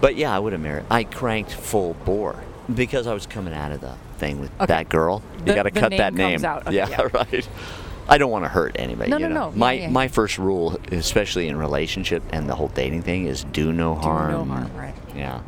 [0.00, 0.84] but yeah, I would have married.
[0.90, 2.36] I cranked full bore
[2.72, 4.66] because I was coming out of the thing with Okay.
[4.66, 5.22] that girl.
[5.44, 6.44] The- you got to cut name that name.
[6.44, 7.08] Okay, yeah, yeah.
[7.12, 7.48] right.
[8.10, 9.10] I don't want to hurt anybody.
[9.10, 9.50] No, you no, know?
[9.50, 9.56] no.
[9.56, 9.90] My Yeah, yeah.
[9.90, 14.00] my first rule, especially in relationship and the whole dating thing, is do no Do
[14.00, 14.30] harm.
[14.32, 14.94] no harm, right.
[15.14, 15.40] Yeah.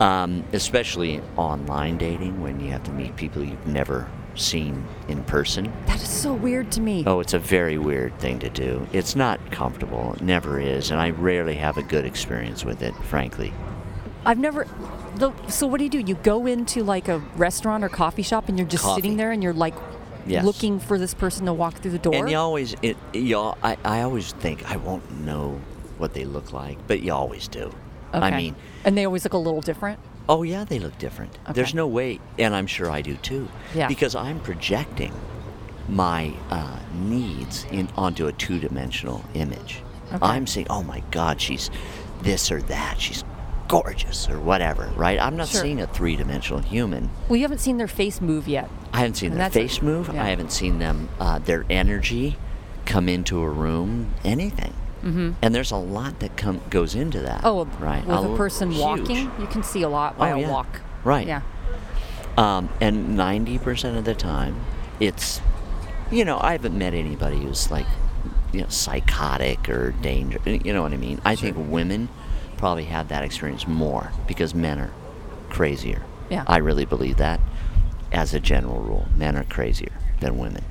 [0.00, 5.72] Um, especially online dating when you have to meet people you've never seen in person.
[5.86, 7.02] That is so weird to me.
[7.04, 8.86] Oh, it's a very weird thing to do.
[8.92, 10.14] It's not comfortable.
[10.14, 13.52] It never is, and I rarely have a good experience with it, frankly.
[14.24, 14.66] I've never.
[15.18, 15.98] The, so what do you do?
[15.98, 19.02] You go into like a restaurant or coffee shop, and you're just Coffee.
[19.02, 19.74] sitting there, and you're like
[20.26, 20.44] Yes.
[20.44, 22.14] looking for this person to walk through the door.
[22.14, 25.58] And you always, it, you I, I always think I won't know
[25.96, 27.72] what they look like, but you always do.
[28.14, 28.18] Okay.
[28.26, 28.54] I mean,
[28.84, 29.98] and they always look a little different.
[30.28, 31.38] Oh yeah, they look different.
[31.54, 33.48] There's no way, and I'm sure I do too.
[33.74, 33.88] Yeah.
[33.88, 35.12] Because I'm projecting
[35.88, 39.82] my uh, needs in onto a two-dimensional image.
[40.08, 40.18] Okay.
[40.20, 41.70] I'm saying, "Oh my God, she's
[42.22, 43.00] this or that.
[43.00, 43.24] She's
[43.68, 45.20] gorgeous or whatever." Right?
[45.20, 45.60] I'm not Sure.
[45.62, 47.10] seeing a three-dimensional human.
[47.28, 48.68] Well, you haven't seen their face move yet.
[48.92, 50.10] I haven't seen And their a- face move.
[50.12, 50.24] yeah.
[50.24, 52.36] I haven't seen them uh, their energy
[52.86, 54.72] come into a room, anything.
[55.04, 55.30] Mm-hmm.
[55.42, 57.42] And there's a lot that come goes into that.
[57.44, 58.04] Oh, right.
[58.04, 58.82] With a l- person huge.
[58.82, 60.50] walking, you can see a lot by Oh, a yeah.
[60.50, 60.80] walk.
[61.04, 61.26] Right.
[61.26, 61.42] Yeah.
[62.36, 64.56] Um, and 90% of the time,
[65.00, 65.40] it's,
[66.10, 67.86] you know, I haven't met anybody who's like,
[68.52, 70.44] you know, psychotic or dangerous.
[70.64, 71.20] You know what I mean?
[71.24, 72.08] I think women
[72.58, 74.90] probably have that experience more because men are
[75.48, 76.02] crazier.
[76.30, 76.44] Yeah.
[76.46, 77.40] I really believe that
[78.12, 79.06] as a general rule.
[79.16, 80.64] Men are crazier than women.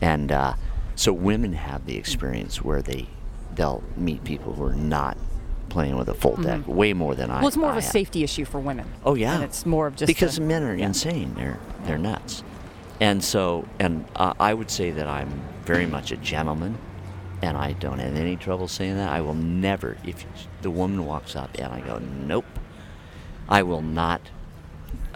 [0.00, 0.54] And uh,
[0.94, 3.06] so women have the experience where they,
[3.54, 5.16] they'll meet people who are not
[5.68, 7.40] playing with a full deck way more than I Mm-hmm.
[7.42, 7.90] Well, it's more of a have.
[7.92, 8.86] safety issue for women.
[9.04, 10.86] Oh yeah, And it's more of just because a- men are yeah.
[10.86, 11.34] insane.
[11.34, 12.42] They're they're nuts,
[13.00, 16.78] and so and uh, I would say that I'm very much a gentleman,
[17.42, 19.10] and I don't have any trouble saying that.
[19.12, 20.24] I will never, if
[20.62, 22.44] the woman walks up and I go, nope,
[23.48, 24.20] I will not.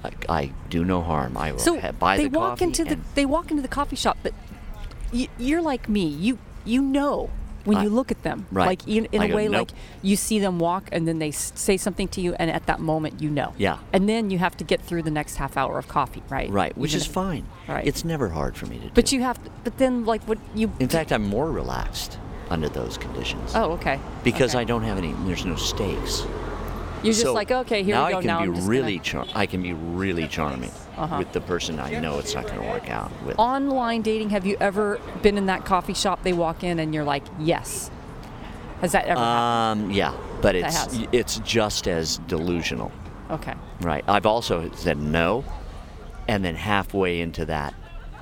[0.05, 1.37] I, I do no harm.
[1.37, 3.69] I will So ha- buy they the walk coffee into the they walk into the
[3.69, 4.35] coffee shop, but
[5.13, 6.07] y- you're like me.
[6.07, 7.31] You you know
[7.65, 8.67] when I- you look at them, Right.
[8.67, 11.77] like in, in a way, "Nope." like you see them walk, and then they say
[11.77, 13.53] something to you, and at that moment you know.
[13.59, 13.79] Yeah.
[13.93, 16.51] And then you have to get through the next half hour of coffee, right?
[16.51, 17.45] right, which Even is if- fine.
[17.69, 17.87] Right.
[17.87, 18.91] It's never hard for me to do.
[18.95, 20.71] But you have, to, but then like what you?
[20.81, 22.19] in fact, I'm more relaxed
[22.51, 23.53] under those conditions.
[23.55, 23.99] Oh, okay.
[24.25, 24.61] Because Okay.
[24.63, 25.13] I don't have any.
[25.25, 26.27] There's no stakes.
[27.03, 28.19] You're just like, okay, here now we go.
[28.19, 29.05] I can now be I'm really gonna...
[29.05, 30.71] char- I can be really charming
[31.03, 31.19] Uh-huh.
[31.19, 33.37] with the person I know it's not going to work out with.
[33.37, 34.31] Online dating.
[34.31, 36.23] Have you ever been in that coffee shop?
[36.23, 37.91] They walk in and you're like, yes.
[38.81, 39.83] Has that ever happened?
[39.87, 41.07] Um, yeah, but That it's has.
[41.11, 42.93] it's just as delusional,
[43.31, 43.55] Okay.
[43.81, 44.05] right?
[44.07, 45.45] I've also said no,
[46.29, 47.75] and then halfway into that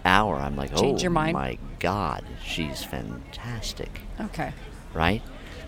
[0.04, 4.52] hour, I'm like, Change oh my god, she's fantastic, Okay.
[4.94, 5.22] right?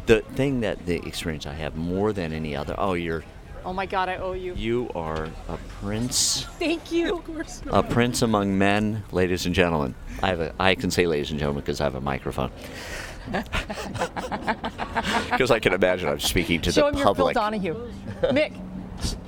[0.06, 2.74] The thing that the experience I have more than any other.
[2.76, 3.22] Oh, you're
[3.64, 4.54] Oh my God, I owe you.
[4.54, 6.44] you are a prince.
[6.58, 7.16] Thank you.
[7.18, 7.62] Of course.
[7.70, 9.94] A prince among men, ladies and gentlemen.
[10.22, 12.50] I have a, I can say ladies and gentlemen because I have a microphone.
[15.30, 17.30] Because I can imagine I'm speaking to Show the him your Phil.
[17.32, 17.88] Donahue.
[18.22, 18.52] Mick,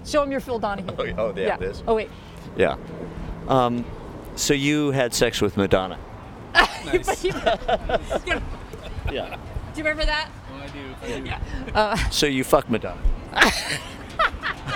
[0.04, 0.90] show him your Phil Donahue.
[1.16, 1.54] Oh, oh, there yeah.
[1.56, 1.82] it is.
[1.86, 2.10] Oh wait.
[2.56, 2.76] Yeah.
[3.48, 3.84] Um,
[4.36, 5.98] so you had sex with Madonna.
[6.92, 7.00] Do
[9.12, 9.36] Yeah.
[9.76, 10.28] you remember that?
[10.60, 11.24] I do.
[11.24, 11.94] Yeah.
[12.10, 13.00] So you fucked Madonna.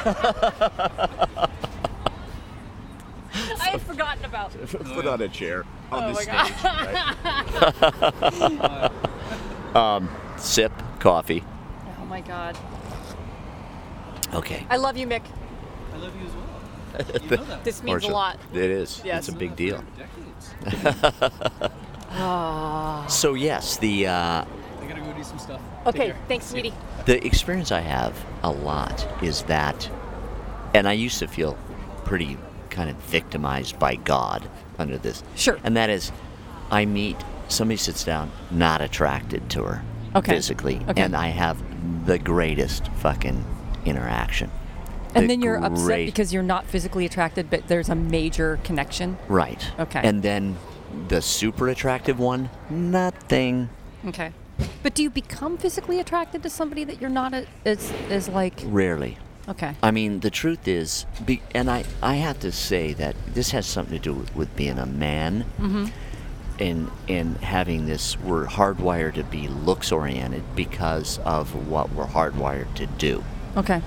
[3.61, 4.53] I had forgotten about.
[4.69, 6.63] Put on a chair on Oh the my stage.
[9.73, 9.75] God.
[9.75, 10.11] right?
[10.41, 11.43] Sip coffee.
[12.01, 12.57] Oh my God.
[14.35, 14.67] Okay.
[14.69, 15.23] I love you, Mick.
[15.95, 16.45] I love you as well.
[17.23, 17.65] You know that.
[17.65, 18.39] This means a lot.
[18.53, 19.01] It is.
[19.05, 19.29] Yes.
[19.29, 19.83] It's a big deal.
[19.97, 20.53] Decades.
[23.13, 24.53] So yes, the uh, I gotta go
[25.19, 25.61] do some stuff.
[25.87, 26.75] Okay, thanks, See sweetie.
[27.07, 29.89] the experience I have a lot is that,
[30.75, 31.57] and I used to feel
[32.05, 32.39] pretty
[32.71, 34.49] kind of victimized by God
[34.79, 35.23] under this.
[35.35, 35.59] Sure.
[35.65, 36.13] And that is,
[36.71, 37.17] I meet
[37.49, 39.83] somebody sits down, not attracted to her
[40.15, 40.33] Okay.
[40.33, 41.03] physically, Okay.
[41.03, 41.59] and I have
[42.07, 43.45] the greatest fucking
[43.85, 44.51] interaction.
[45.15, 49.17] And The then you're upset because you're not physically attracted, but there's a major connection.
[49.29, 49.71] right.
[49.79, 50.01] Okay.
[50.05, 50.57] And then
[51.09, 53.71] the super attractive one, nothing.
[54.07, 54.33] Okay.
[54.83, 57.35] But do you become physically attracted to somebody that you're not
[57.65, 58.61] as as like?
[58.65, 59.19] Rarely.
[59.49, 59.75] Okay.
[59.83, 63.65] I mean, the truth is, be, and I, I have to say that this has
[63.67, 65.87] something to do with, with being a man Mm-hmm.
[66.61, 72.75] and, and having this, we're hardwired to be looks oriented because of what we're hardwired
[72.75, 73.25] to do.
[73.57, 73.81] Okay.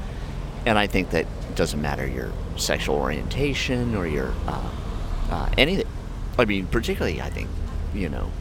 [0.65, 4.69] And I think that doesn't matter your sexual orientation or your uh,
[5.30, 5.86] uh, anything.
[6.39, 7.49] I mean, particularly, I think,
[7.93, 8.32] you know,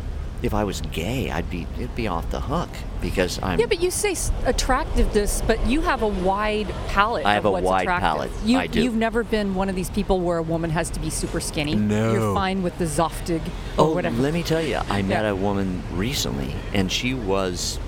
[0.43, 2.69] if I was gay, I'd be it'd be off the hook
[3.03, 3.59] because I'm.
[3.61, 4.17] Yeah, but you say
[4.47, 7.27] attractiveness, but you have a wide palette.
[7.27, 8.03] I have of a what's wide attractive.
[8.03, 8.31] palette.
[8.45, 8.83] You, I do.
[8.83, 11.75] You've never been one of these people where a woman has to be super skinny.
[11.75, 12.13] No.
[12.13, 13.41] You're fine with the Zoftig
[13.77, 14.17] or Oh, whatever.
[14.23, 15.31] let me tell you, I met Yeah.
[15.31, 17.79] a woman recently, and she was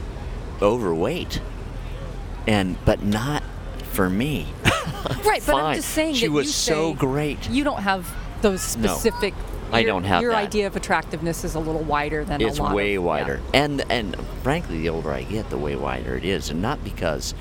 [0.61, 1.41] overweight,
[2.47, 3.43] and but not
[3.93, 4.47] for me.
[5.25, 7.49] right, but I'm just saying she that was you so great.
[7.51, 8.95] You don't have those No.
[9.73, 10.39] I your- don't have your that.
[10.45, 13.07] idea of attractiveness is a little wider than it's a lot way of, yeah.
[13.09, 16.83] wider, and and frankly, the older I get, the way wider it is, and not
[16.85, 17.35] because.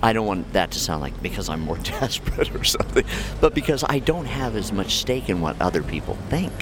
[0.00, 3.04] I don't want that to sound like because I'm more desperate or something,
[3.40, 6.52] but because I don't have as much stake in what other people think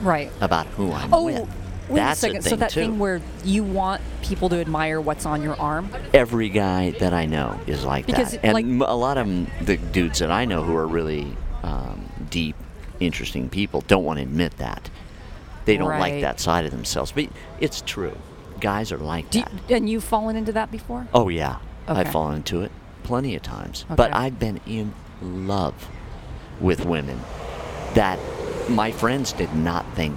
[0.00, 0.30] Right.
[0.40, 1.48] about who I'm Oh, with.
[1.88, 2.42] wait That's a second.
[2.42, 2.80] thing so that too.
[2.82, 5.88] thing where you want people to admire what's on your arm.
[6.14, 9.48] every guy that I know is like Because, that, and like- a lot of 'em,
[9.62, 11.26] the dudes that I know who are really
[11.64, 12.54] um, deep,
[13.00, 14.90] interesting people, don't want to admit that.
[15.64, 17.28] They don't like that side of themselves, but
[17.60, 18.16] it's true.
[18.60, 19.76] Guys are like Do you, that.
[19.76, 21.06] and you've fallen into that before?
[21.12, 22.00] oh yeah, Okay.
[22.00, 22.70] I've fallen into it
[23.02, 25.88] plenty of times, but I've been in love
[26.60, 27.20] with women
[27.94, 28.18] that
[28.68, 30.16] my friends did not think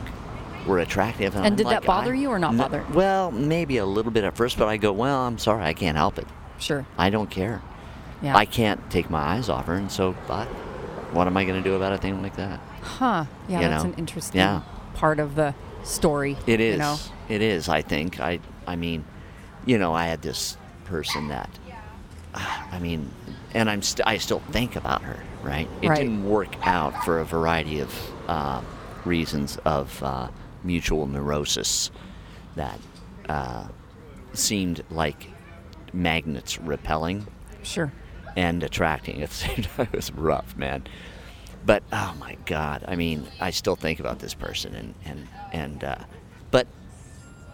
[0.65, 1.35] were attractive.
[1.35, 2.85] And, And did that bother I- you or not no- bother?
[2.93, 5.97] Well, maybe a little bit at first, but I go, well, I'm sorry, I can't
[5.97, 6.27] help it.
[6.59, 6.85] Sure.
[6.97, 7.61] I don't care.
[8.21, 8.35] Yeah.
[8.37, 10.45] I can't take my eyes off her, and so but
[11.13, 12.59] what am I going to do about a thing like that?
[12.97, 13.25] Huh.
[13.47, 13.89] Yeah, You that's know?
[13.91, 14.61] an interesting Yeah.
[14.95, 16.37] part of the story.
[16.47, 16.73] It is.
[16.73, 16.97] You know?
[17.29, 17.69] It is.
[17.69, 18.19] I think.
[18.19, 18.39] I.
[18.67, 19.05] I mean,
[19.65, 21.49] you know, I had this person that.
[22.33, 23.11] I mean,
[23.53, 23.81] and I'm.
[23.81, 25.19] St- I still think about her.
[25.43, 25.67] Right.
[25.81, 25.97] It Right.
[25.99, 27.93] didn't work out for a variety of
[28.27, 28.61] uh,
[29.05, 30.27] reasons of uh,
[30.63, 31.91] mutual neurosis
[32.55, 32.79] that
[33.29, 33.67] uh,
[34.33, 35.27] seemed like
[35.93, 37.25] magnets repelling
[37.63, 37.91] Sure.
[38.35, 39.87] and attracting at the same time.
[39.91, 40.83] It was rough, man.
[41.69, 45.83] But oh my God, I mean, I still think about this person, and and and.
[45.83, 46.03] Uh,
[46.49, 46.65] but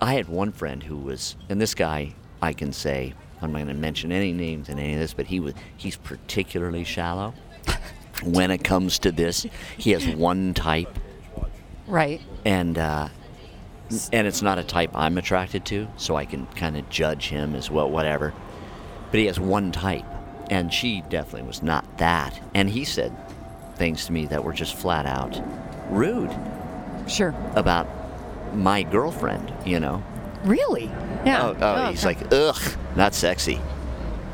[0.02, 3.68] I had one friend who was, and this guy, I can say, I'm not going
[3.68, 7.34] to mention any names in any of this, but he was, he's particularly shallow.
[8.24, 9.46] when it comes to this,
[9.76, 10.98] he has one type,
[11.86, 12.22] Right.
[12.46, 13.10] and uh,
[14.14, 17.54] and it's not a type I'm attracted to, so I can kind of judge him
[17.54, 18.34] as well, whatever.
[19.12, 20.06] But he has one type,
[20.50, 22.42] and she definitely was not that.
[22.54, 23.14] And he said
[23.76, 25.42] things to me that were just flat out
[25.90, 26.32] rude
[27.08, 27.34] Sure.
[27.56, 27.88] about
[28.56, 29.54] my girlfriend.
[29.66, 30.04] You know?
[30.44, 30.86] Really?
[31.26, 31.44] Yeah.
[31.44, 32.20] Oh, oh, oh he's okay.
[32.20, 33.60] like, ugh, not sexy.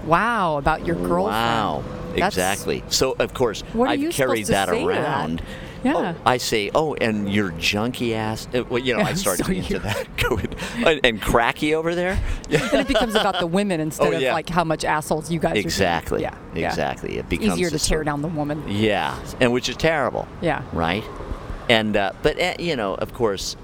[0.05, 1.25] wow, about your girlfriend.
[1.25, 1.83] Wow,
[2.13, 2.83] That's- exactly.
[2.89, 5.39] So of course I've carried that around.
[5.39, 5.45] that?
[5.84, 6.13] Yeah.
[6.15, 8.47] Oh, I say, oh, and your junky ass.
[8.53, 10.07] uh, Well, you know, I start So into that.
[10.86, 12.19] And, and cracky over there.
[12.49, 12.67] Yeah.
[12.71, 15.57] Then it becomes about the women instead Oh, of like how much assholes you guys
[15.57, 16.25] Exactly.
[16.25, 16.29] are.
[16.32, 16.41] doing.
[16.55, 16.61] Yeah.
[16.61, 16.69] yeah.
[16.69, 17.17] Exactly.
[17.17, 18.63] It becomes easier to tear sort- down the woman.
[18.67, 20.27] Yeah, and which is terrible.
[20.41, 20.63] Yeah.
[20.73, 21.03] Right.
[21.69, 23.55] And uh, but uh, you know, of course,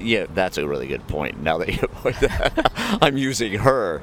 [0.00, 1.42] yeah, that's a really good point.
[1.42, 4.00] Now that you point that, I'm using her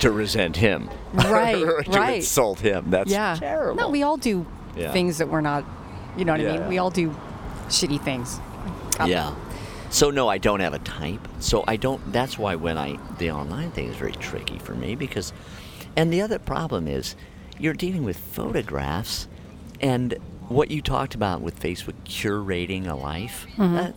[0.00, 0.88] to resent him.
[1.12, 2.16] Right, to right.
[2.16, 2.90] insult him.
[2.90, 3.36] That's yeah.
[3.38, 3.76] terrible.
[3.76, 4.92] No, we all do Yeah.
[4.92, 5.64] things that we're not.
[6.16, 6.68] You know what I mean?
[6.68, 7.14] We all do
[7.68, 8.40] shitty things.
[9.04, 9.34] Yeah.
[9.90, 11.26] So no, I don't have a type.
[11.40, 12.12] So I don't.
[12.12, 15.32] That's why when I the online thing is very tricky for me because,
[15.96, 17.16] and the other problem is,
[17.58, 19.26] you're dealing with photographs,
[19.80, 20.14] and
[20.48, 23.46] what you talked about with Facebook curating a life.
[23.56, 23.74] Mm-hmm.
[23.76, 23.94] that-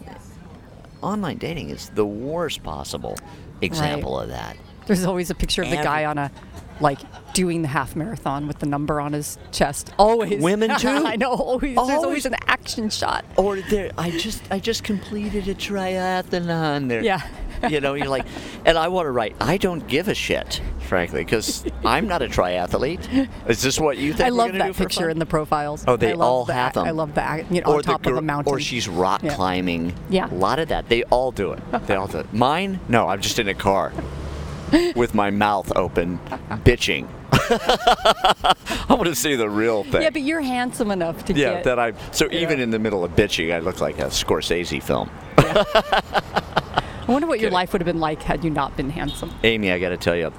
[1.01, 3.17] online dating is the worst possible
[3.61, 4.55] example of that.
[4.87, 6.31] There's always a picture of the guy on a,
[6.83, 6.99] like,
[7.33, 9.91] doing the half marathon with the number on his chest.
[9.97, 10.39] Always.
[10.39, 10.87] Women, too?
[10.89, 11.31] I know.
[11.31, 11.61] Always.
[11.61, 11.97] There's Always.
[12.03, 13.25] always an action shot.
[13.37, 16.89] Or there, I just I just completed a triathlon.
[16.89, 17.21] There, Yeah.
[17.67, 18.25] you know, you're like,
[18.65, 19.35] and I want to write.
[19.41, 23.29] I don't give a shit, frankly, because I'm not a triathlete.
[23.49, 24.27] Is this what you think?
[24.27, 25.83] I love that picture in the profiles.
[25.87, 26.85] Oh, they I love all the have them.
[26.85, 27.51] I love that.
[27.51, 28.53] You know, or on top the of a mountain.
[28.53, 29.33] Or she's rock Yeah.
[29.35, 29.93] climbing.
[30.09, 30.29] Yeah.
[30.31, 30.89] A lot of that.
[30.89, 31.61] They all do it.
[31.87, 32.31] They all do it.
[32.33, 32.79] Mine?
[32.89, 33.91] No, I'm just in a car
[34.95, 36.19] with my mouth open,
[36.65, 37.07] bitching.
[37.33, 40.01] I want to see the real thing.
[40.03, 41.63] Yeah, but you're handsome enough to Yeah, get.
[41.65, 41.93] that I.
[42.11, 45.09] So even in the middle of bitching, I look like a Scorsese film.
[45.37, 49.31] I wonder what your life would have been like had you not been handsome.
[49.43, 50.31] Amy, I got to tell you,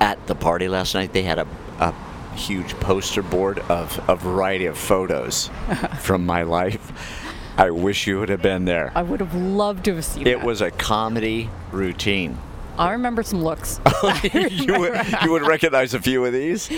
[0.00, 1.46] at the party last night, they had a,
[1.78, 1.94] a
[2.34, 5.48] huge poster board of a variety of photos
[6.00, 7.20] from my life.
[7.56, 8.90] I wish you would have been there.
[8.96, 10.44] I would have loved to have seen It that.
[10.46, 12.36] was a comedy routine.
[12.78, 13.80] I remember some looks.
[14.32, 16.70] you, would, you would recognize a few of these,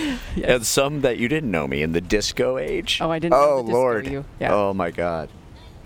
[0.43, 2.99] and some that you didn't know me in the disco age.
[3.01, 4.25] Oh, I didn't know Oh Lord!
[4.39, 4.53] Yeah.
[4.55, 5.31] Oh my God!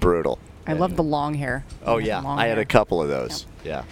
[0.00, 0.38] Brutal.
[0.66, 1.64] I love the long hair.
[1.84, 2.62] Oh had yeah, I had hair.
[2.62, 3.46] a couple of those.
[3.64, 3.84] Yeah.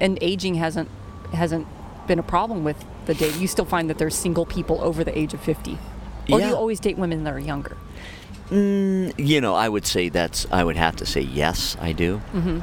[0.00, 0.88] And aging hasn't
[1.32, 1.66] hasn't
[2.06, 3.36] been a problem with the date.
[3.36, 5.72] You still find that there's single people over the age of 50.
[5.72, 6.48] Or do Yeah.
[6.48, 7.76] you always date women that are younger?
[8.50, 10.46] Mm, you know, I would say that's.
[10.50, 12.20] I would have to say yes, I do.
[12.32, 12.48] Mm-hmm.
[12.48, 12.62] And,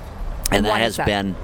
[0.51, 1.05] And that has that?
[1.05, 1.35] been,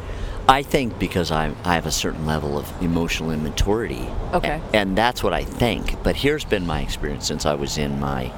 [0.48, 4.08] I think, because I I have a certain level of emotional immaturity.
[4.34, 4.60] Okay.
[4.72, 6.02] A- and that's what I think.
[6.04, 8.32] But here's been my experience since I was in my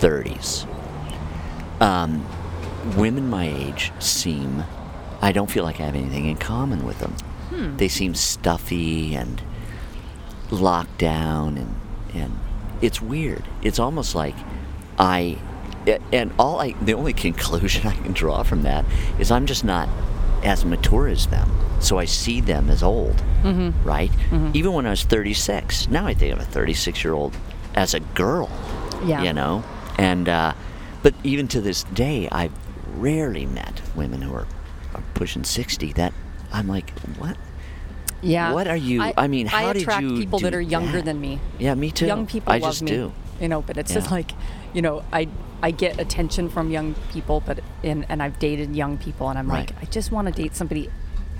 [0.00, 0.66] 30s.
[1.80, 2.24] Um,
[2.96, 4.64] women my age seem.
[5.22, 7.12] I don't feel like I have anything in common with them.
[7.50, 7.76] Hmm.
[7.76, 9.40] They seem stuffy and
[10.50, 11.74] locked down and
[12.14, 12.38] and
[12.82, 13.44] it's weird.
[13.62, 14.34] It's almost like
[14.98, 15.38] I,
[16.12, 18.84] and all I the only conclusion I can draw from that
[19.18, 19.88] is I'm just not
[20.46, 21.50] as mature as them.
[21.80, 23.86] So I see them as old, mm-hmm.
[23.86, 24.10] right?
[24.54, 27.36] Even when I was 36, now I think I'm a 36 year old
[27.74, 28.50] as a girl.
[29.04, 29.22] Yeah.
[29.22, 29.62] You know,
[29.98, 30.54] and uh,
[31.02, 32.52] but even to this day, I've
[32.96, 34.46] rarely met women who are,
[34.94, 36.14] are pushing 60 that
[36.52, 37.36] I'm like, what?
[38.22, 38.54] Yeah.
[38.54, 39.88] What are you- I mean, how I did you?
[39.88, 41.04] I attract people that are younger that?
[41.04, 41.40] than me.
[41.58, 42.06] Yeah, me too.
[42.06, 42.90] Young people I love just me.
[42.90, 43.12] do.
[43.40, 44.32] You know, but it's just like,
[44.72, 45.28] you know, I
[45.62, 49.50] I get attention from young people, but and and I've dated young people, and I'm
[49.50, 49.70] Right.
[49.70, 50.90] like, I just want to date somebody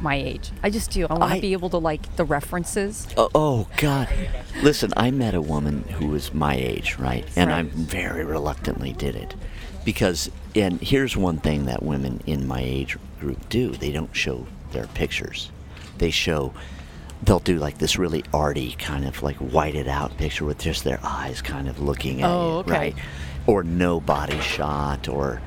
[0.01, 0.51] my age.
[0.63, 1.07] I just do.
[1.09, 3.07] I want to be able to like the references.
[3.17, 4.09] Oh, oh God!
[4.63, 7.27] Listen, I met a woman who was my age, right?
[7.37, 7.71] And I Right.
[7.73, 9.35] very reluctantly did it,
[9.85, 14.47] because and here's one thing that women in my age group do they don't show
[14.73, 15.51] their pictures
[15.99, 16.53] they show
[17.23, 21.01] they'll do like this really arty kind of like whited out picture with just their
[21.03, 22.71] eyes kind of looking at Oh, you okay.
[22.71, 22.95] right
[23.47, 25.41] or no body shot or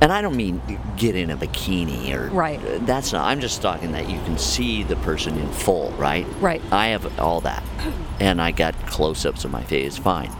[0.00, 0.60] and i don't mean
[0.96, 2.60] get in a bikini or Right.
[2.86, 6.60] that's not i'm just talking that you can see the person in full right Right.
[6.70, 7.62] i have all that
[8.20, 10.30] and i got close-ups of my face fine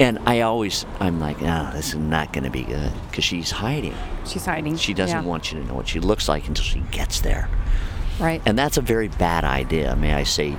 [0.00, 3.52] and I always, I'm like, oh, this is not going to be good because she's
[3.52, 3.94] hiding.
[4.26, 4.76] She's hiding.
[4.76, 5.24] She doesn't Yeah.
[5.28, 7.48] want you to know what she looks like until she gets there.
[8.18, 8.42] Right.
[8.44, 10.56] And that's a very bad idea, may I say,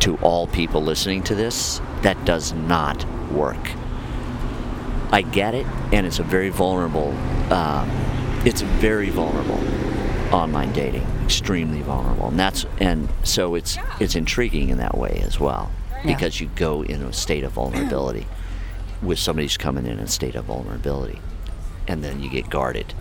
[0.00, 1.80] to all people listening to this.
[2.02, 3.70] That does not work.
[5.12, 7.14] I get it, and it's a very vulnerable,
[7.50, 7.84] uh,
[8.44, 9.60] it's very vulnerable
[10.34, 15.38] online dating, extremely vulnerable, and that's and so it's it's intriguing in that way as
[15.38, 15.70] well
[16.04, 16.14] Yeah.
[16.16, 18.26] because you go in a state of vulnerability
[19.02, 21.20] with somebody who's coming in a state of vulnerability,
[21.86, 22.92] and then you get guarded.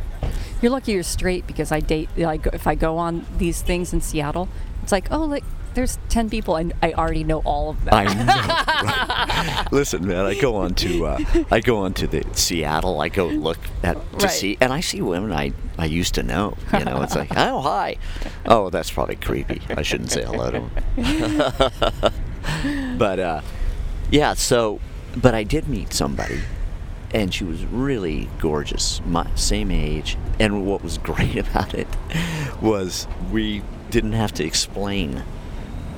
[0.62, 4.02] You're lucky you're straight because I date like if I go on these things in
[4.02, 4.48] Seattle,
[4.84, 5.44] it's like oh like
[5.76, 7.94] there's ten people and I already know all of them.
[7.94, 8.26] I know.
[8.26, 9.68] right?
[9.72, 11.20] Listen, man, I go on to uh,
[11.52, 13.00] I go on to the Seattle.
[13.02, 14.32] I go look at to Right.
[14.34, 16.58] see, and I see women I I used to know.
[16.74, 17.98] You know, it's like, oh hi,
[18.46, 19.62] oh that's probably creepy.
[19.70, 20.60] I shouldn't say hello to
[20.96, 22.98] them.
[23.00, 23.42] but uh,
[24.10, 24.80] yeah, so
[25.16, 26.40] but I did meet somebody.
[27.14, 30.18] And she was really gorgeous, my same age.
[30.38, 31.88] And what was great about it
[32.62, 35.24] was we didn't have to explain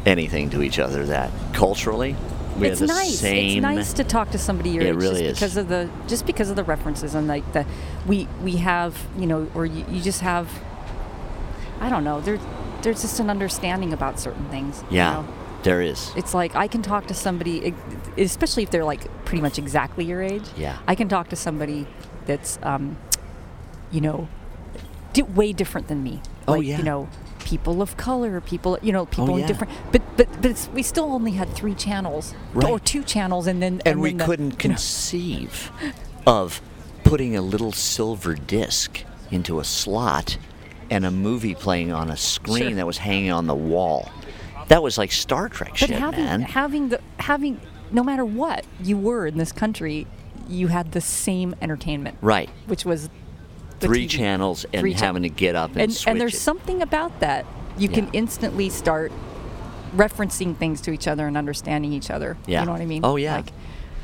[0.07, 2.15] anything to each other that culturally
[2.57, 3.19] we it's have the nice.
[3.19, 5.39] same It's nice to talk to somebody your It age really just is.
[5.39, 7.65] because of the just because of the references and like the
[8.07, 10.49] we we have you know or you, you just have
[11.79, 12.39] I don't know there
[12.81, 14.81] there's just an understanding about certain things.
[14.89, 15.27] you yeah know?
[15.63, 17.73] there is It's like I can talk to somebody,
[18.17, 20.43] especially if they're like pretty much exactly your age.
[20.55, 20.77] Yeah.
[20.87, 21.85] I can talk to somebody
[22.27, 22.95] that's, um,
[23.91, 24.29] you know,
[25.13, 26.21] di- way different than me.
[26.47, 26.77] Oh, yeah.
[26.77, 27.09] You know,
[27.47, 29.47] people of color, people, you know, people Oh, in yeah.
[29.47, 29.71] different.
[29.93, 32.69] But but but it's, we still only had three channels Right.
[32.69, 35.71] or two channels, and then and we then the- couldn't you know, conceive
[36.25, 36.61] of
[37.05, 40.37] putting a little silver disc into a slot
[40.89, 42.73] and a movie playing on a screen Sure.
[42.75, 44.09] that was hanging on the wall
[44.67, 47.59] that was like star trek But shit having man having the having
[47.91, 50.05] no matter what you were in this country,
[50.49, 53.09] you had the same entertainment, right which was
[53.79, 54.09] three TV.
[54.09, 56.39] channels and Three cha- having to get up and, and, switch and there's it.
[56.39, 57.45] something about that
[57.77, 59.11] you can instantly start
[59.95, 62.61] referencing things to each other and understanding each other Yeah.
[62.61, 63.35] you know what i mean Oh, yeah.
[63.37, 63.51] like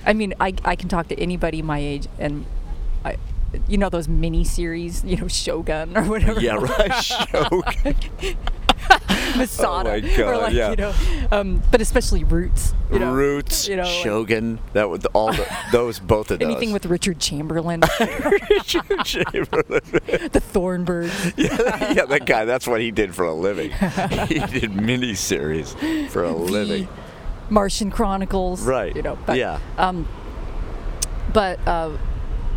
[0.06, 2.46] i mean i, I can talk to anybody my age and
[3.04, 3.18] I,
[3.68, 7.96] you know those mini series you know shogun or whatever yeah right Shogun.
[9.38, 10.70] masada Oh my God, or like yeah.
[10.72, 10.94] you know
[11.32, 15.48] um, but especially roots you know Roots, you know, like Shogun, that was all the,
[15.72, 16.48] those both of those.
[16.48, 19.82] anything with richard chamberlain Richard Chamberlain.
[20.32, 22.46] the thornbirds yeah, yeah, that guy.
[22.46, 23.72] That's what he did for a living.
[23.72, 26.88] he did miniseries for a living.
[27.50, 28.96] martian chronicles Right.
[28.96, 29.60] you know but, yeah.
[29.78, 30.08] Um,
[31.34, 31.98] but uh,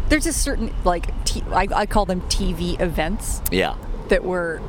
[0.08, 3.76] there's a certain like t- I, I call them TV events yeah.
[4.08, 4.60] that were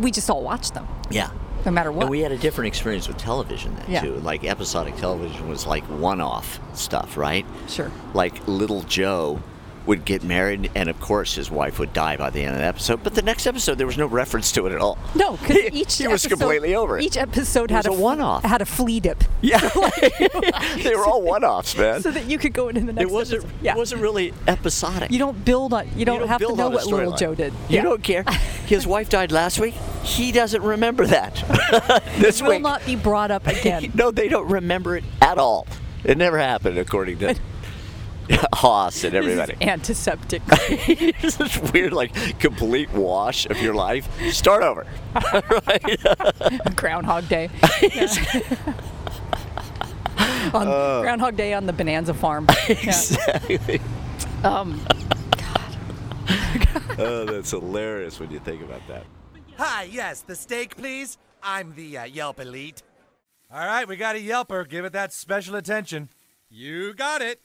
[0.00, 1.30] we just all watched them Yeah.
[1.64, 2.02] no matter what.
[2.02, 4.00] And we had a different experience with television then Yeah.
[4.02, 4.14] too.
[4.16, 7.46] Like episodic television was like one-off stuff, right?
[7.68, 7.90] sure.
[8.14, 9.40] Like little Joe
[9.86, 12.64] would get married, and of course his wife would die by the end of the
[12.64, 13.02] episode.
[13.02, 14.98] But the next episode, there was no reference to it at all.
[15.14, 17.04] No, because each he was completely over it.
[17.04, 18.44] Each episode It had a, a f- one-off.
[18.44, 19.58] had a flea dip, Yeah,
[20.82, 22.00] they were all one-offs, man.
[22.02, 23.10] so that you could go into the next.
[23.10, 23.44] it wasn't.
[23.44, 23.58] episode.
[23.62, 23.72] Yeah.
[23.72, 25.10] It wasn't really episodic.
[25.10, 25.88] You don't build on.
[25.96, 27.18] You don't, don't have to know what little storyline.
[27.18, 27.52] Joe did.
[27.68, 27.82] You Yeah.
[27.82, 28.24] don't care.
[28.66, 29.74] His wife died last week.
[30.04, 31.34] He doesn't remember that.
[32.18, 32.62] this Will week.
[32.62, 33.92] not be brought up again.
[33.94, 35.66] no, they don't remember it at all.
[36.04, 37.34] It never happened, according to
[38.54, 39.66] Hoss and This is everybody.
[39.66, 40.42] antiseptic.
[40.48, 44.08] it's this weird, like, complete wash of your life.
[44.32, 44.86] Start over.
[45.66, 46.76] right?
[46.76, 47.50] Groundhog Day.
[50.54, 50.66] on
[51.02, 52.46] Groundhog Day on the Bonanza farm.
[52.68, 53.54] Exactly.
[53.54, 53.60] Yeah.
[53.68, 53.80] exactly.
[54.44, 54.80] Um,
[56.98, 59.04] Oh, that's hilarious when you think about that.
[59.56, 61.16] Hi, yes, the steak, please.
[61.42, 62.82] I'm the uh, Yelp elite.
[63.52, 64.68] All right, we got a Yelper.
[64.68, 66.10] Give it that special attention.
[66.50, 67.40] You got it.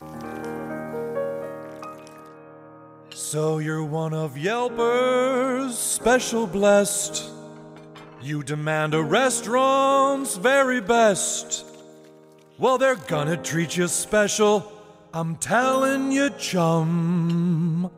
[3.11, 7.29] So you're one of Yelper's special blessed.
[8.21, 11.65] You demand a restaurant's very best.
[12.57, 14.71] Well, they're gonna treat you special.
[15.13, 17.89] I'm telling you, chum.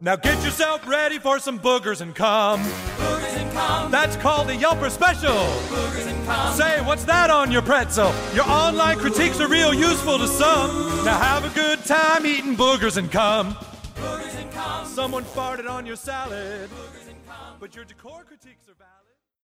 [0.00, 2.60] Now get yourself ready for some boogers and cum.
[2.62, 3.90] Boogers and cum.
[3.90, 5.30] That's called a Yelper special.
[5.30, 6.54] Boogers and cum.
[6.54, 8.12] Say, what's that on your pretzel?
[8.34, 9.94] Your online critiques are real useful.
[9.94, 11.04] useful to some.
[11.04, 13.56] Now have a good time eating boogers and cum.
[14.84, 16.70] Someone farted on your salad,
[17.60, 18.73] but your decor critiques are.